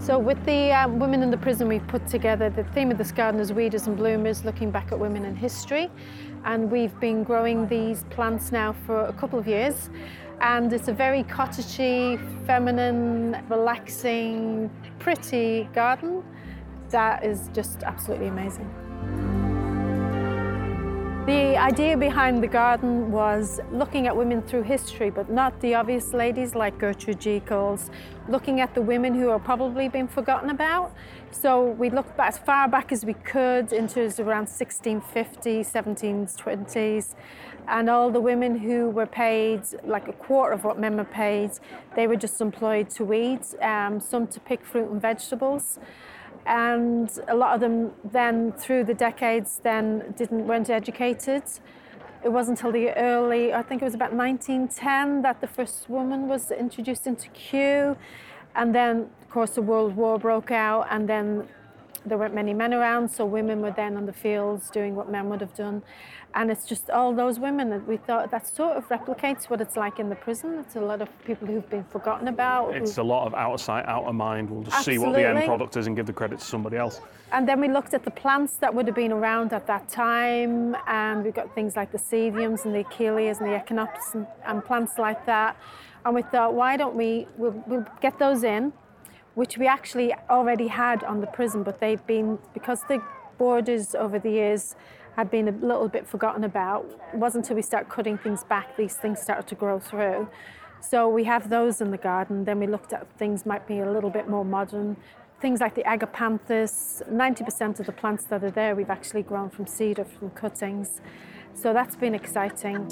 So 0.00 0.18
with 0.18 0.42
the 0.44 0.72
um, 0.72 0.98
women 0.98 1.22
in 1.22 1.30
the 1.30 1.36
prison, 1.36 1.68
we've 1.68 1.86
put 1.88 2.06
together 2.06 2.48
the 2.50 2.64
theme 2.64 2.90
of 2.90 2.98
this 2.98 3.12
garden 3.12 3.40
is 3.40 3.52
Weeders 3.52 3.86
and 3.86 3.96
Bloomers, 3.96 4.44
looking 4.44 4.70
back 4.70 4.92
at 4.92 4.98
women 4.98 5.24
in 5.24 5.36
history. 5.36 5.90
And 6.44 6.70
we've 6.70 6.98
been 7.00 7.24
growing 7.24 7.68
these 7.68 8.04
plants 8.10 8.52
now 8.52 8.74
for 8.86 9.06
a 9.06 9.12
couple 9.12 9.38
of 9.38 9.46
years. 9.46 9.90
And 10.40 10.72
it's 10.72 10.88
a 10.88 10.92
very 10.92 11.24
cottagey, 11.24 12.18
feminine, 12.46 13.44
relaxing, 13.48 14.70
pretty 14.98 15.68
garden 15.74 16.22
that 16.90 17.24
is 17.24 17.50
just 17.52 17.82
absolutely 17.82 18.28
amazing. 18.28 18.87
The 21.28 21.58
idea 21.58 21.94
behind 21.94 22.42
the 22.42 22.46
garden 22.46 23.12
was 23.12 23.60
looking 23.70 24.06
at 24.06 24.16
women 24.16 24.40
through 24.40 24.62
history, 24.62 25.10
but 25.10 25.28
not 25.28 25.60
the 25.60 25.74
obvious 25.74 26.14
ladies 26.14 26.54
like 26.54 26.78
Gertrude 26.78 27.20
Jekyll's, 27.20 27.90
looking 28.30 28.62
at 28.62 28.74
the 28.74 28.80
women 28.80 29.14
who 29.14 29.28
are 29.28 29.38
probably 29.38 29.90
been 29.90 30.08
forgotten 30.08 30.48
about. 30.48 30.90
So 31.30 31.72
we 31.72 31.90
looked 31.90 32.16
back, 32.16 32.28
as 32.28 32.38
far 32.38 32.66
back 32.66 32.92
as 32.92 33.04
we 33.04 33.12
could 33.12 33.74
into 33.74 34.00
around 34.00 34.48
1650, 34.48 35.64
1720s, 35.64 37.14
and 37.68 37.90
all 37.90 38.10
the 38.10 38.22
women 38.22 38.56
who 38.56 38.88
were 38.88 39.04
paid 39.04 39.60
like 39.84 40.08
a 40.08 40.14
quarter 40.14 40.54
of 40.54 40.64
what 40.64 40.78
men 40.78 40.96
were 40.96 41.04
paid, 41.04 41.50
they 41.94 42.06
were 42.06 42.16
just 42.16 42.40
employed 42.40 42.88
to 42.88 43.04
weed, 43.04 43.40
um, 43.60 44.00
some 44.00 44.26
to 44.28 44.40
pick 44.40 44.64
fruit 44.64 44.90
and 44.90 45.02
vegetables 45.02 45.78
and 46.48 47.10
a 47.28 47.34
lot 47.34 47.54
of 47.54 47.60
them 47.60 47.92
then 48.10 48.52
through 48.52 48.82
the 48.84 48.94
decades 48.94 49.60
then 49.62 50.14
didn't 50.16 50.46
weren't 50.46 50.70
educated. 50.70 51.42
It 52.24 52.30
wasn't 52.30 52.58
until 52.58 52.72
the 52.72 52.90
early 52.96 53.54
i 53.54 53.62
think 53.62 53.80
it 53.80 53.84
was 53.84 53.94
about 53.94 54.12
1910 54.12 55.22
that 55.22 55.40
the 55.40 55.46
first 55.46 55.88
woman 55.88 56.26
was 56.26 56.50
introduced 56.50 57.06
into 57.06 57.28
Kew 57.28 57.96
and 58.56 58.74
then 58.74 59.08
of 59.22 59.30
course 59.30 59.50
the 59.50 59.62
world 59.62 59.94
war 59.94 60.18
broke 60.18 60.50
out 60.50 60.88
and 60.90 61.08
then 61.08 61.46
there 62.06 62.18
weren't 62.18 62.34
many 62.34 62.54
men 62.54 62.72
around 62.74 63.08
so 63.08 63.24
women 63.24 63.60
were 63.60 63.70
then 63.72 63.96
on 63.96 64.06
the 64.06 64.12
fields 64.12 64.70
doing 64.70 64.94
what 64.94 65.10
men 65.10 65.28
would 65.28 65.40
have 65.40 65.54
done 65.54 65.82
and 66.34 66.50
it's 66.50 66.66
just 66.66 66.90
all 66.90 67.14
those 67.14 67.38
women 67.40 67.70
that 67.70 67.86
we 67.88 67.96
thought 67.96 68.30
that 68.30 68.46
sort 68.46 68.76
of 68.76 68.86
replicates 68.88 69.44
what 69.44 69.60
it's 69.60 69.76
like 69.76 69.98
in 69.98 70.08
the 70.08 70.14
prison 70.14 70.58
it's 70.58 70.76
a 70.76 70.80
lot 70.80 71.00
of 71.00 71.08
people 71.24 71.46
who've 71.48 71.68
been 71.70 71.84
forgotten 71.84 72.28
about 72.28 72.66
who- 72.74 72.82
It's 72.82 72.98
a 72.98 73.02
lot 73.02 73.26
of 73.26 73.34
out 73.34 73.52
of 73.54 73.60
sight, 73.60 73.86
out 73.86 74.04
of 74.04 74.14
mind. 74.14 74.50
We'll 74.50 74.62
just 74.62 74.84
see 74.84 74.98
what 74.98 75.14
the 75.14 75.26
end 75.26 75.38
product 75.46 75.76
is 75.76 75.86
and 75.86 75.96
give 75.96 76.06
the 76.06 76.12
credit 76.12 76.38
to 76.40 76.44
somebody 76.44 76.76
else. 76.76 77.00
And 77.32 77.48
then 77.48 77.60
we 77.60 77.68
looked 77.68 77.94
at 77.94 78.04
the 78.04 78.10
plants 78.10 78.56
that 78.56 78.74
would 78.74 78.86
have 78.86 78.94
been 78.96 79.12
around 79.12 79.52
at 79.52 79.66
that 79.66 79.88
time, 79.88 80.76
and 80.86 81.24
we 81.24 81.30
got 81.30 81.54
things 81.54 81.76
like 81.76 81.90
the 81.92 81.98
Cediums 81.98 82.64
and 82.64 82.74
the 82.74 82.80
Achilles 82.80 83.38
and 83.40 83.48
the 83.50 83.54
Echinops 83.58 84.14
and, 84.14 84.26
and 84.46 84.64
plants 84.64 84.98
like 84.98 85.24
that. 85.26 85.56
And 86.04 86.14
we 86.14 86.22
thought, 86.22 86.54
why 86.54 86.76
don't 86.76 86.94
we 86.94 87.26
we'll, 87.36 87.52
we'll 87.66 87.86
get 88.00 88.18
those 88.18 88.44
in, 88.44 88.72
which 89.38 89.56
we 89.56 89.68
actually 89.68 90.12
already 90.28 90.66
had 90.66 91.04
on 91.04 91.20
the 91.20 91.26
prison, 91.28 91.62
but 91.62 91.78
they've 91.78 92.04
been 92.08 92.36
because 92.52 92.82
the 92.88 93.00
borders 93.38 93.94
over 93.94 94.18
the 94.18 94.32
years 94.32 94.74
had 95.14 95.30
been 95.30 95.46
a 95.46 95.52
little 95.52 95.86
bit 95.86 96.04
forgotten 96.08 96.42
about. 96.42 96.84
It 97.12 97.18
wasn't 97.20 97.44
until 97.44 97.54
we 97.54 97.62
start 97.62 97.88
cutting 97.88 98.18
things 98.18 98.42
back 98.42 98.76
these 98.76 98.94
things 98.94 99.20
started 99.20 99.46
to 99.46 99.54
grow 99.54 99.78
through. 99.78 100.28
So 100.80 101.08
we 101.08 101.22
have 101.22 101.50
those 101.50 101.80
in 101.80 101.92
the 101.92 101.98
garden. 101.98 102.46
Then 102.46 102.58
we 102.58 102.66
looked 102.66 102.92
at 102.92 103.06
things 103.16 103.46
might 103.46 103.64
be 103.68 103.78
a 103.78 103.88
little 103.88 104.10
bit 104.10 104.28
more 104.28 104.44
modern. 104.44 104.96
Things 105.40 105.60
like 105.60 105.76
the 105.76 105.84
agapanthus, 105.84 107.08
90% 107.08 107.78
of 107.78 107.86
the 107.86 107.92
plants 107.92 108.24
that 108.24 108.42
are 108.42 108.50
there 108.50 108.74
we've 108.74 108.90
actually 108.90 109.22
grown 109.22 109.50
from 109.50 109.68
seed 109.68 110.00
or 110.00 110.04
from 110.04 110.30
cuttings. 110.30 111.00
So 111.54 111.72
that's 111.72 111.94
been 111.94 112.16
exciting. 112.16 112.88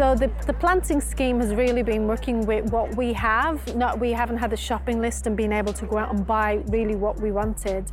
So 0.00 0.14
the, 0.14 0.30
the 0.46 0.54
planting 0.54 0.98
scheme 0.98 1.40
has 1.40 1.54
really 1.54 1.82
been 1.82 2.06
working 2.06 2.46
with 2.46 2.72
what 2.72 2.96
we 2.96 3.12
have. 3.12 3.76
Not 3.76 4.00
we 4.00 4.12
haven't 4.12 4.38
had 4.38 4.48
the 4.48 4.56
shopping 4.56 4.98
list 4.98 5.26
and 5.26 5.36
been 5.36 5.52
able 5.52 5.74
to 5.74 5.84
go 5.84 5.98
out 5.98 6.10
and 6.10 6.26
buy 6.26 6.62
really 6.68 6.94
what 6.94 7.20
we 7.20 7.32
wanted. 7.32 7.84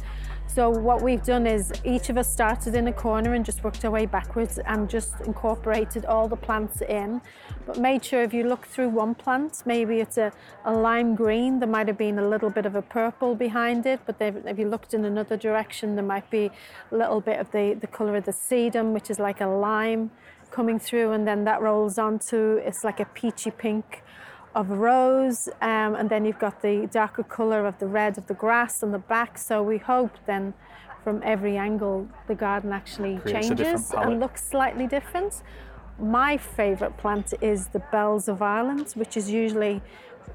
So 0.48 0.70
what 0.70 1.02
we've 1.02 1.22
done 1.22 1.46
is 1.46 1.74
each 1.84 2.08
of 2.10 2.18
us 2.18 2.32
started 2.32 2.76
in 2.76 2.88
a 2.88 2.94
corner 2.94 3.34
and 3.34 3.44
just 3.44 3.62
worked 3.62 3.84
our 3.84 3.92
way 3.92 4.06
backwards 4.06 4.58
and 4.58 4.90
just 4.90 5.20
incorporated 5.26 6.06
all 6.06 6.30
the 6.30 6.38
plants 6.38 6.82
in. 6.82 7.20
But 7.66 7.78
made 7.78 8.06
sure 8.06 8.24
if 8.24 8.34
you 8.34 8.46
look 8.46 8.66
through 8.66 8.88
one 8.88 9.14
plant, 9.14 9.64
maybe 9.66 10.00
it's 10.00 10.18
a, 10.18 10.32
a 10.64 10.74
lime 10.74 11.14
green, 11.14 11.60
there 11.60 11.68
might 11.68 11.90
have 11.90 11.98
been 11.98 12.20
a 12.20 12.28
little 12.28 12.50
bit 12.50 12.66
of 12.66 12.76
a 12.76 12.82
purple 12.82 13.36
behind 13.36 13.86
it, 13.86 14.00
but 14.06 14.16
if 14.22 14.58
you 14.58 14.70
looked 14.70 14.94
in 14.94 15.04
another 15.04 15.36
direction, 15.36 15.96
there 15.96 16.06
might 16.06 16.30
be 16.30 16.50
a 16.90 16.96
little 16.96 17.20
bit 17.20 17.38
of 17.38 17.52
the, 17.52 17.78
the 17.82 17.88
colour 17.88 18.16
of 18.16 18.24
the 18.24 18.32
sedum, 18.32 18.94
which 18.94 19.10
is 19.10 19.20
like 19.20 19.42
a 19.42 19.48
lime 19.48 20.10
coming 20.52 20.80
through, 20.80 21.12
and 21.12 21.28
then 21.28 21.44
that 21.46 21.62
rolls 21.62 21.98
onto 21.98 22.60
it's 22.64 22.84
like 22.84 23.00
a 23.00 23.06
peachy 23.06 23.52
pink 23.52 24.04
of 24.56 24.72
a 24.72 24.76
rose, 24.76 25.48
um, 25.62 25.96
and 25.96 26.10
then 26.10 26.26
you've 26.26 26.40
got 26.40 26.62
the 26.62 26.88
darker 26.92 27.24
colour 27.24 27.66
of 27.66 27.78
the 27.80 27.86
red 27.86 28.18
of 28.18 28.26
the 28.28 28.34
grass 28.34 28.82
on 28.82 28.92
the 28.92 29.00
back. 29.00 29.38
So 29.38 29.62
we 29.62 29.78
hope 29.78 30.12
then 30.26 30.54
from 31.04 31.22
every 31.24 31.58
angle 31.58 32.08
the 32.28 32.36
garden 32.36 32.74
actually 32.74 33.18
Creates 33.20 33.48
changes 33.48 33.92
and 33.96 34.20
looks 34.20 34.50
slightly 34.50 34.88
different. 34.88 35.44
My 36.00 36.38
favourite 36.38 36.98
plant 36.98 37.34
is 37.42 37.68
the 37.68 37.80
Bells 37.92 38.28
of 38.28 38.42
Ireland, 38.42 38.92
which 38.96 39.18
is 39.18 39.32
usually 39.32 39.82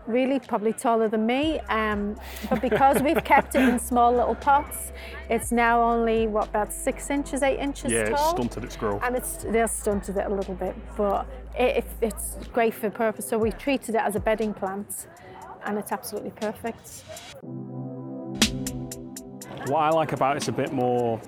really 0.07 0.39
probably 0.41 0.73
taller 0.73 1.09
than 1.09 1.27
me. 1.27 1.61
Um, 1.69 2.17
but 2.49 2.61
because 2.61 3.03
we've 3.03 3.23
kept 3.25 3.55
it 3.55 3.69
in 3.69 3.79
small 3.79 4.13
little 4.13 4.35
pots, 4.35 4.93
it's 5.29 5.53
now 5.53 5.83
only 5.83 6.27
what 6.27 6.49
about 6.49 6.73
six 6.73 7.11
inches, 7.11 7.43
eight 7.43 7.59
inches 7.59 7.93
Yeah, 7.93 8.09
it's 8.09 8.31
stunted 8.31 8.65
its 8.65 8.77
growth. 8.77 9.03
And 9.03 9.17
it's 9.17 9.45
they're 9.45 9.69
stunted 9.69 10.17
it 10.17 10.27
a 10.27 10.35
little 10.35 10.55
bit, 10.55 10.75
but 10.97 11.27
it, 11.59 11.79
it, 11.79 11.87
it's 12.01 12.37
great 12.53 12.75
for 12.75 12.91
purpose. 12.91 13.29
So 13.29 13.39
we 13.39 13.53
treated 13.53 13.95
it 13.95 14.01
as 14.01 14.17
a 14.17 14.21
bedding 14.21 14.55
plant, 14.55 15.07
and 15.65 15.79
it's 15.79 15.93
absolutely 15.93 16.31
perfect. 16.31 17.05
What 19.67 19.79
I 19.79 19.91
like 19.91 20.13
about 20.13 20.37
it's 20.37 20.49
a 20.49 20.53
bit 20.53 20.73
more 20.73 21.21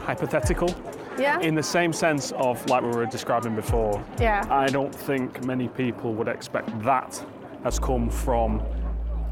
hypothetical. 0.00 0.74
Yeah. 1.18 1.40
In 1.40 1.56
the 1.56 1.62
same 1.62 1.92
sense 1.92 2.30
of 2.32 2.64
like 2.68 2.82
we 2.82 2.90
were 2.90 3.06
describing 3.06 3.56
before. 3.56 4.04
Yeah. 4.20 4.46
I 4.50 4.68
don't 4.68 4.94
think 4.94 5.44
many 5.44 5.66
people 5.68 6.14
would 6.14 6.28
expect 6.28 6.80
that 6.82 7.20
has 7.64 7.78
come 7.78 8.10
from 8.10 8.62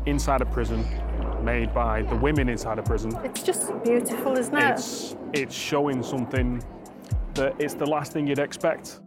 inside 0.06 0.40
a 0.40 0.46
prison, 0.46 0.84
made 1.42 1.72
by 1.74 2.02
the 2.02 2.16
women 2.16 2.48
inside 2.48 2.78
a 2.78 2.82
prison. 2.82 3.16
It's 3.24 3.42
just 3.42 3.72
beautiful, 3.82 4.36
isn't 4.36 4.56
it? 4.56 4.70
It's 4.72 5.16
it's 5.32 5.54
showing 5.54 6.02
something 6.02 6.62
that 7.34 7.54
it's 7.58 7.74
the 7.74 7.86
last 7.86 8.12
thing 8.12 8.26
you'd 8.26 8.38
expect. 8.38 9.00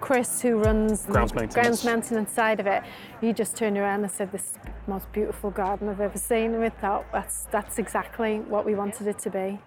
Chris, 0.00 0.42
who 0.42 0.58
runs 0.58 1.06
Grounds 1.06 1.32
the 1.32 1.40
maintenance. 1.40 1.54
grounds 1.54 1.84
maintenance 1.84 2.32
side 2.32 2.60
of 2.60 2.66
it, 2.66 2.82
he 3.20 3.32
just 3.32 3.56
turned 3.56 3.78
around 3.78 4.02
and 4.02 4.10
said, 4.10 4.30
"This 4.32 4.42
is 4.42 4.58
the 4.64 4.72
most 4.86 5.10
beautiful 5.12 5.50
garden 5.50 5.88
I've 5.88 6.00
ever 6.00 6.18
seen." 6.18 6.52
And 6.52 6.60
we 6.62 6.68
thought 6.68 7.04
that's 7.12 7.46
that's 7.50 7.78
exactly 7.78 8.40
what 8.40 8.66
we 8.66 8.74
wanted 8.74 9.06
it 9.06 9.18
to 9.20 9.30
be. 9.30 9.58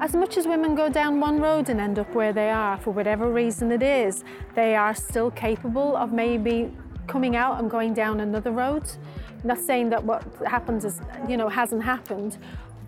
As 0.00 0.14
much 0.14 0.38
as 0.38 0.46
women 0.46 0.74
go 0.74 0.88
down 0.88 1.20
one 1.20 1.40
road 1.42 1.68
and 1.68 1.78
end 1.78 1.98
up 1.98 2.14
where 2.14 2.32
they 2.32 2.48
are 2.48 2.78
for 2.78 2.90
whatever 2.90 3.30
reason 3.30 3.70
it 3.70 3.82
is, 3.82 4.24
they 4.54 4.74
are 4.74 4.94
still 4.94 5.30
capable 5.30 5.94
of 5.94 6.10
maybe 6.10 6.72
coming 7.06 7.36
out 7.36 7.60
and 7.60 7.70
going 7.70 7.92
down 7.92 8.20
another 8.20 8.50
road. 8.50 8.84
Not 9.44 9.58
saying 9.58 9.90
that 9.90 10.02
what 10.02 10.24
happens 10.46 10.86
is, 10.86 11.02
you 11.28 11.36
know, 11.36 11.50
hasn't 11.50 11.82
happened, 11.82 12.38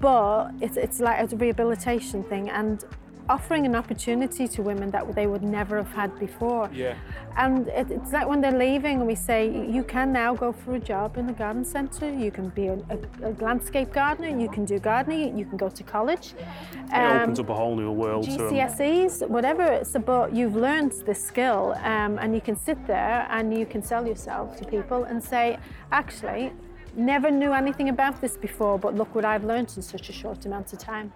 but 0.01 0.53
it's, 0.63 0.79
it's 0.79 1.01
like 1.01 1.31
a 1.31 1.37
rehabilitation 1.37 2.25
thing 2.25 2.49
and 2.49 2.83
offering 3.29 3.67
an 3.67 3.75
opportunity 3.75 4.49
to 4.49 4.63
women 4.63 4.91
that 4.91 5.15
they 5.15 5.27
would 5.27 5.43
never 5.43 5.77
have 5.77 5.93
had 5.93 6.19
before. 6.19 6.69
Yeah. 6.73 6.97
And 7.37 7.69
it, 7.69 7.91
it's 7.91 8.13
like 8.13 8.29
when 8.29 8.41
they're 8.41 8.59
leaving, 8.59 8.99
and 8.99 9.07
we 9.07 9.15
say, 9.15 9.49
you 9.49 9.85
can 9.85 10.13
now 10.13 10.35
go 10.35 10.53
for 10.53 10.75
a 10.75 10.81
job 10.81 11.17
in 11.17 11.27
the 11.27 11.33
garden 11.33 11.65
centre, 11.65 12.13
you 12.13 12.31
can 12.31 12.49
be 12.51 12.67
a, 12.67 12.75
a, 12.91 13.29
a 13.29 13.31
landscape 13.41 13.93
gardener, 13.93 14.29
you 14.39 14.49
can 14.49 14.65
do 14.65 14.79
gardening, 14.79 15.39
you 15.39 15.45
can 15.45 15.57
go 15.57 15.69
to 15.69 15.83
college. 15.83 16.35
It 16.73 17.23
opens 17.23 17.41
up 17.41 17.49
a 17.49 17.55
whole 17.55 17.77
new 17.77 17.91
world. 17.91 18.27
GCSEs, 18.27 19.29
whatever 19.29 19.63
it's 19.63 19.95
about, 19.95 20.35
you've 20.35 20.57
learned 20.57 20.93
this 21.07 21.23
skill 21.23 21.75
um, 21.83 22.19
and 22.19 22.35
you 22.35 22.41
can 22.41 22.57
sit 22.57 22.87
there 22.87 23.27
and 23.31 23.57
you 23.57 23.67
can 23.67 23.83
sell 23.83 24.07
yourself 24.07 24.57
to 24.59 24.65
people 24.65 25.05
and 25.05 25.23
say, 25.23 25.59
actually, 25.91 26.53
never 26.97 27.31
knew 27.31 27.53
anything 27.53 27.89
about 27.89 28.21
this 28.21 28.37
before, 28.37 28.79
but 28.79 28.95
look 28.95 29.15
what 29.15 29.25
I've 29.25 29.45
learned 29.45 29.73
in 29.77 29.83
such 29.83 30.09
a 30.09 30.13
short 30.13 30.45
amount 30.47 30.73
of 30.73 30.79
time. 30.79 31.13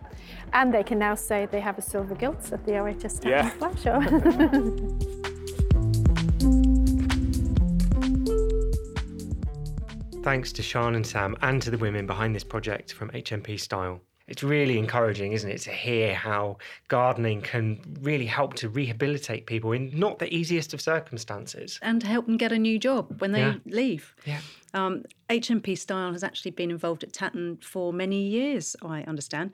And 0.53 0.73
they 0.73 0.83
can 0.83 0.99
now 0.99 1.15
say 1.15 1.47
they 1.47 1.61
have 1.61 1.79
a 1.79 1.83
silver 1.83 2.15
gilt 2.15 2.53
at 2.53 2.65
the 2.65 2.73
RHS 2.73 3.21
Tatton 3.21 3.31
Yeah. 3.31 3.51
Flower 3.51 3.77
Show. 3.77 5.37
Thanks 10.23 10.53
to 10.55 10.63
Sean 10.63 10.97
and 10.97 11.07
Sam 11.07 11.37
and 11.43 11.63
to 11.63 11.71
the 11.71 11.79
women 11.79 12.05
behind 12.05 12.35
this 12.35 12.43
project 12.43 12.93
from 12.93 13.11
HMP 13.11 13.61
Styal. 13.61 14.01
It's 14.29 14.43
really 14.43 14.77
encouraging, 14.79 15.33
isn't 15.33 15.49
it, 15.51 15.59
to 15.63 15.71
hear 15.71 16.13
how 16.15 16.59
gardening 16.89 17.43
can 17.43 17.81
really 18.01 18.27
help 18.27 18.55
to 18.55 18.69
rehabilitate 18.69 19.47
people 19.47 19.71
in 19.73 19.97
not 19.97 20.19
the 20.19 20.33
easiest 20.35 20.75
of 20.75 20.81
circumstances. 20.81 21.79
and 21.83 22.01
to 22.01 22.07
help 22.09 22.27
them 22.27 22.37
get 22.37 22.51
a 22.53 22.59
new 22.59 22.79
job 22.79 23.21
when 23.21 23.33
they 23.33 23.41
Yeah. 23.41 23.55
leave. 23.67 24.15
Yeah. 24.25 24.41
Um, 24.75 25.05
HMP 25.31 25.77
Styal 25.77 26.13
has 26.13 26.25
actually 26.25 26.51
been 26.51 26.71
involved 26.71 27.05
at 27.05 27.13
Tatton 27.13 27.59
for 27.63 27.93
many 27.93 28.27
years, 28.27 28.75
I 28.83 29.03
understand. 29.05 29.53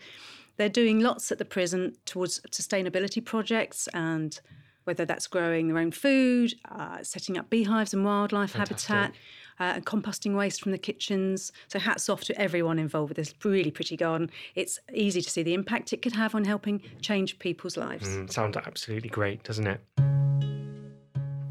They're 0.56 0.68
doing 0.70 1.00
lots 1.00 1.30
at 1.30 1.38
the 1.38 1.44
prison 1.44 1.96
towards 2.06 2.40
sustainability 2.50 3.22
projects 3.24 3.88
and 3.92 4.40
whether 4.84 5.04
that's 5.04 5.26
growing 5.28 5.68
their 5.68 5.78
own 5.78 5.92
food, 5.92 6.54
uh, 6.70 7.02
setting 7.02 7.38
up 7.38 7.48
beehives 7.50 7.94
and 7.94 8.04
wildlife 8.04 8.52
habitat, 8.54 9.12
uh, 9.60 9.74
and 9.74 9.86
composting 9.86 10.36
waste 10.36 10.62
from 10.62 10.72
the 10.72 10.78
kitchens. 10.78 11.52
So 11.68 11.78
hats 11.78 12.08
off 12.08 12.22
to 12.24 12.40
everyone 12.40 12.78
involved 12.78 13.10
with 13.10 13.16
this 13.16 13.34
really 13.44 13.70
pretty 13.70 13.96
garden. 13.96 14.30
It's 14.54 14.78
easy 14.92 15.20
to 15.20 15.30
see 15.30 15.42
the 15.42 15.54
impact 15.54 15.92
it 15.92 16.02
could 16.02 16.12
have 16.12 16.34
on 16.34 16.44
helping 16.44 16.82
change 17.00 17.38
people's 17.38 17.76
lives. 17.76 18.08
Mm, 18.08 18.32
sounds 18.32 18.56
absolutely 18.56 19.10
great, 19.10 19.42
doesn't 19.44 19.66
it? 19.66 19.80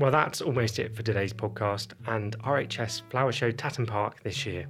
Well, 0.01 0.09
that's 0.09 0.41
almost 0.41 0.79
it 0.79 0.95
for 0.95 1.03
today's 1.03 1.31
podcast 1.31 1.93
and 2.07 2.35
RHS 2.39 3.03
Flower 3.11 3.31
Show 3.31 3.51
Tatton 3.51 3.85
Park 3.85 4.23
this 4.23 4.47
year. 4.47 4.65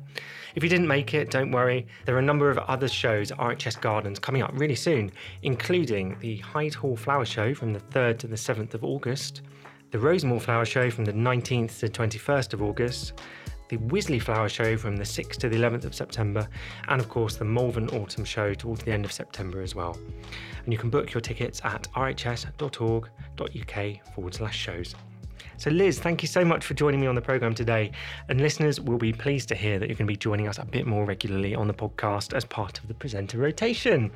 If 0.55 0.63
you 0.63 0.67
didn't 0.67 0.89
make 0.89 1.13
it, 1.13 1.31
don't 1.31 1.51
worry. 1.51 1.87
There 2.03 2.15
are 2.17 2.19
a 2.19 2.21
number 2.21 2.49
of 2.49 2.57
other 2.57 2.89
shows 2.89 3.31
at 3.31 3.37
RHS 3.37 3.79
Gardens 3.79 4.19
coming 4.19 4.41
up 4.41 4.51
really 4.55 4.75
soon, 4.75 5.09
including 5.41 6.17
the 6.19 6.35
Hyde 6.39 6.73
Hall 6.73 6.97
Flower 6.97 7.23
Show 7.23 7.55
from 7.55 7.71
the 7.71 7.79
3rd 7.79 8.17
to 8.19 8.27
the 8.27 8.35
7th 8.35 8.73
of 8.73 8.83
August, 8.83 9.41
the 9.91 9.97
Rosemoor 9.97 10.41
Flower 10.41 10.65
Show 10.65 10.89
from 10.89 11.03
the 11.03 11.11
19th 11.11 11.79
to 11.79 11.87
21st 11.87 12.53
of 12.53 12.61
August, 12.61 13.13
the 13.67 13.75
Wisley 13.77 14.21
Flower 14.21 14.47
Show 14.47 14.77
from 14.77 14.95
the 14.95 15.03
6th 15.03 15.35
to 15.37 15.49
the 15.49 15.57
11th 15.57 15.83
of 15.83 15.93
September, 15.93 16.47
and 16.87 17.01
of 17.01 17.09
course 17.09 17.35
the 17.35 17.43
Malvern 17.43 17.89
Autumn 17.89 18.23
Show 18.23 18.53
towards 18.53 18.83
the 18.83 18.91
end 18.91 19.03
of 19.03 19.11
September 19.11 19.61
as 19.61 19.75
well. 19.75 19.97
And 20.63 20.71
you 20.71 20.79
can 20.79 20.89
book 20.89 21.13
your 21.13 21.19
tickets 21.19 21.59
at 21.65 21.87
rhs.org.uk 21.93 23.05
forward 24.15 24.33
slash 24.33 24.57
shows. 24.57 24.95
So, 25.57 25.69
Liz, 25.69 25.99
thank 25.99 26.23
you 26.23 26.27
so 26.27 26.43
much 26.45 26.65
for 26.65 26.73
joining 26.73 27.01
me 27.01 27.07
on 27.07 27.15
the 27.15 27.21
programme 27.21 27.53
today. 27.53 27.91
And 28.29 28.39
listeners 28.41 28.79
will 28.79 28.97
be 28.97 29.11
pleased 29.13 29.49
to 29.49 29.55
hear 29.55 29.77
that 29.77 29.89
you're 29.89 29.97
going 29.97 30.07
to 30.07 30.11
be 30.11 30.17
joining 30.17 30.47
us 30.47 30.57
a 30.57 30.65
bit 30.65 30.87
more 30.87 31.05
regularly 31.05 31.53
on 31.53 31.67
the 31.67 31.73
podcast 31.73 32.33
as 32.33 32.45
part 32.45 32.79
of 32.79 32.87
the 32.87 32.93
presenter 32.93 33.37
rotation. 33.37 34.09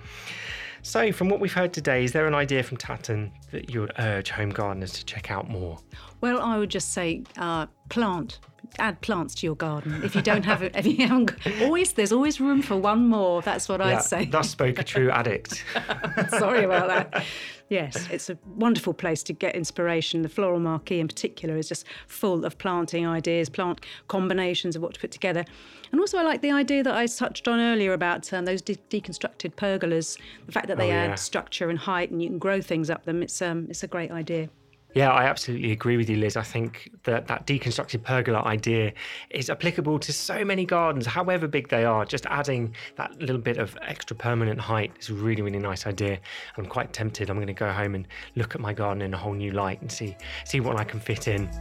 So, 0.86 1.12
from 1.12 1.30
what 1.30 1.40
we've 1.40 1.52
heard 1.52 1.74
today, 1.74 2.04
is 2.04 2.12
there 2.12 2.28
an 2.28 2.36
idea 2.36 2.62
from 2.62 2.78
Tatton 2.78 3.32
that 3.50 3.72
you 3.72 3.80
would 3.82 3.92
urge 3.98 4.30
home 4.30 4.52
gardeners 4.52 4.92
to 4.94 5.04
check 5.04 5.32
out 5.32 5.50
more? 5.50 5.80
Well, 6.22 6.40
I 6.40 6.60
would 6.60 6.70
just 6.70 6.94
say 6.94 7.24
uh, 7.40 7.66
plant. 7.90 8.38
Add 8.80 9.02
plants 9.02 9.36
to 9.36 9.46
your 9.48 9.56
garden. 9.56 10.04
If 10.04 10.16
you 10.16 10.22
don't 10.22 10.44
have 10.46 10.62
it, 10.64 10.76
if 10.76 10.86
you 10.86 11.08
haven't, 11.08 11.32
always 11.62 11.94
there's 11.94 12.12
always 12.12 12.40
room 12.42 12.62
for 12.62 12.76
one 12.76 13.08
more. 13.08 13.42
That's 13.42 13.68
what 13.70 13.80
Yeah, 13.80 13.88
I'd 13.98 14.04
say. 14.04 14.26
Thus 14.26 14.50
spoke 14.50 14.80
a 14.80 14.84
true 14.84 15.10
addict. 15.10 15.64
Sorry 16.30 16.64
about 16.64 16.88
that. 16.88 17.26
Yes, 17.70 18.08
it's 18.12 18.30
a 18.30 18.38
wonderful 18.46 18.94
place 18.94 19.24
to 19.24 19.34
get 19.34 19.56
inspiration. 19.56 20.22
The 20.22 20.30
floral 20.30 20.60
marquee, 20.60 21.00
in 21.00 21.08
particular, 21.08 21.58
is 21.58 21.68
just 21.68 21.86
full 22.08 22.46
of 22.46 22.58
planting 22.60 23.08
ideas, 23.08 23.50
plant 23.50 23.82
combinations 24.08 24.76
of 24.76 24.84
what 24.84 24.94
to 24.94 25.00
put 25.00 25.10
together. 25.12 25.44
And 25.92 26.00
also, 26.00 26.18
I 26.20 26.22
like 26.24 26.42
the 26.42 26.52
idea 26.52 26.84
that 26.84 26.94
I 26.94 27.08
touched 27.08 27.48
on 27.48 27.60
earlier 27.60 27.94
about 27.94 28.32
um, 28.34 28.46
those 28.46 28.62
de- 28.62 28.76
deconstructed 28.92 29.56
pergolas. 29.56 30.20
The 30.46 30.52
fact 30.52 30.68
that 30.68 30.78
they 30.78 30.92
Oh, 30.92 30.96
add 30.96 31.18
structure 31.18 31.70
and 31.70 31.80
height, 31.80 32.12
and 32.12 32.22
you 32.22 32.30
can 32.30 32.38
grow 32.38 32.62
things 32.62 32.90
up 32.92 33.06
them. 33.06 33.24
It's 33.24 33.42
um, 33.42 33.66
it's 33.70 33.82
a 33.84 33.88
great 33.88 34.12
idea. 34.12 34.50
Yeah, 34.96 35.12
I 35.12 35.26
absolutely 35.26 35.74
agree 35.74 35.98
with 35.98 36.10
you, 36.10 36.16
Liz. 36.16 36.38
I 36.38 36.42
think 36.42 36.90
that 37.04 37.28
that 37.28 37.46
deconstructed 37.46 38.02
pergola 38.02 38.42
idea 38.44 38.94
is 39.30 39.50
applicable 39.50 40.00
to 40.00 40.14
so 40.14 40.46
many 40.46 40.66
gardens, 40.66 41.06
however 41.06 41.50
big 41.50 41.68
they 41.68 41.84
are. 41.84 42.06
Just 42.06 42.26
adding 42.28 42.74
that 42.96 43.20
little 43.20 43.38
bit 43.38 43.58
of 43.58 43.78
extra 43.82 44.16
permanent 44.16 44.58
height 44.58 44.94
is 44.98 45.10
a 45.10 45.14
really, 45.14 45.42
really 45.42 45.60
nice 45.60 45.86
idea. 45.86 46.18
I'm 46.58 46.66
quite 46.66 46.94
tempted. 46.94 47.30
I'm 47.30 47.36
going 47.36 47.48
to 47.48 47.54
go 47.54 47.74
home 47.74 47.94
and 47.94 48.08
look 48.38 48.56
at 48.56 48.62
my 48.62 48.72
garden 48.72 49.02
in 49.02 49.14
a 49.14 49.18
whole 49.18 49.34
new 49.34 49.52
light 49.52 49.82
and 49.82 49.92
see 49.92 50.16
see 50.46 50.62
what 50.62 50.80
I 50.80 50.86
can 50.86 51.02
fit 51.02 51.28
in. 51.28 51.52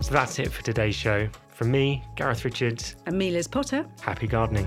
So 0.00 0.14
that's 0.14 0.38
it 0.38 0.50
for 0.50 0.62
today's 0.62 0.94
show. 0.94 1.28
From 1.48 1.70
me, 1.70 2.02
Gareth 2.16 2.42
Richards. 2.42 2.96
And 3.04 3.18
me, 3.18 3.30
Liz 3.30 3.46
Potter. 3.46 3.84
Happy 4.00 4.26
gardening. 4.26 4.66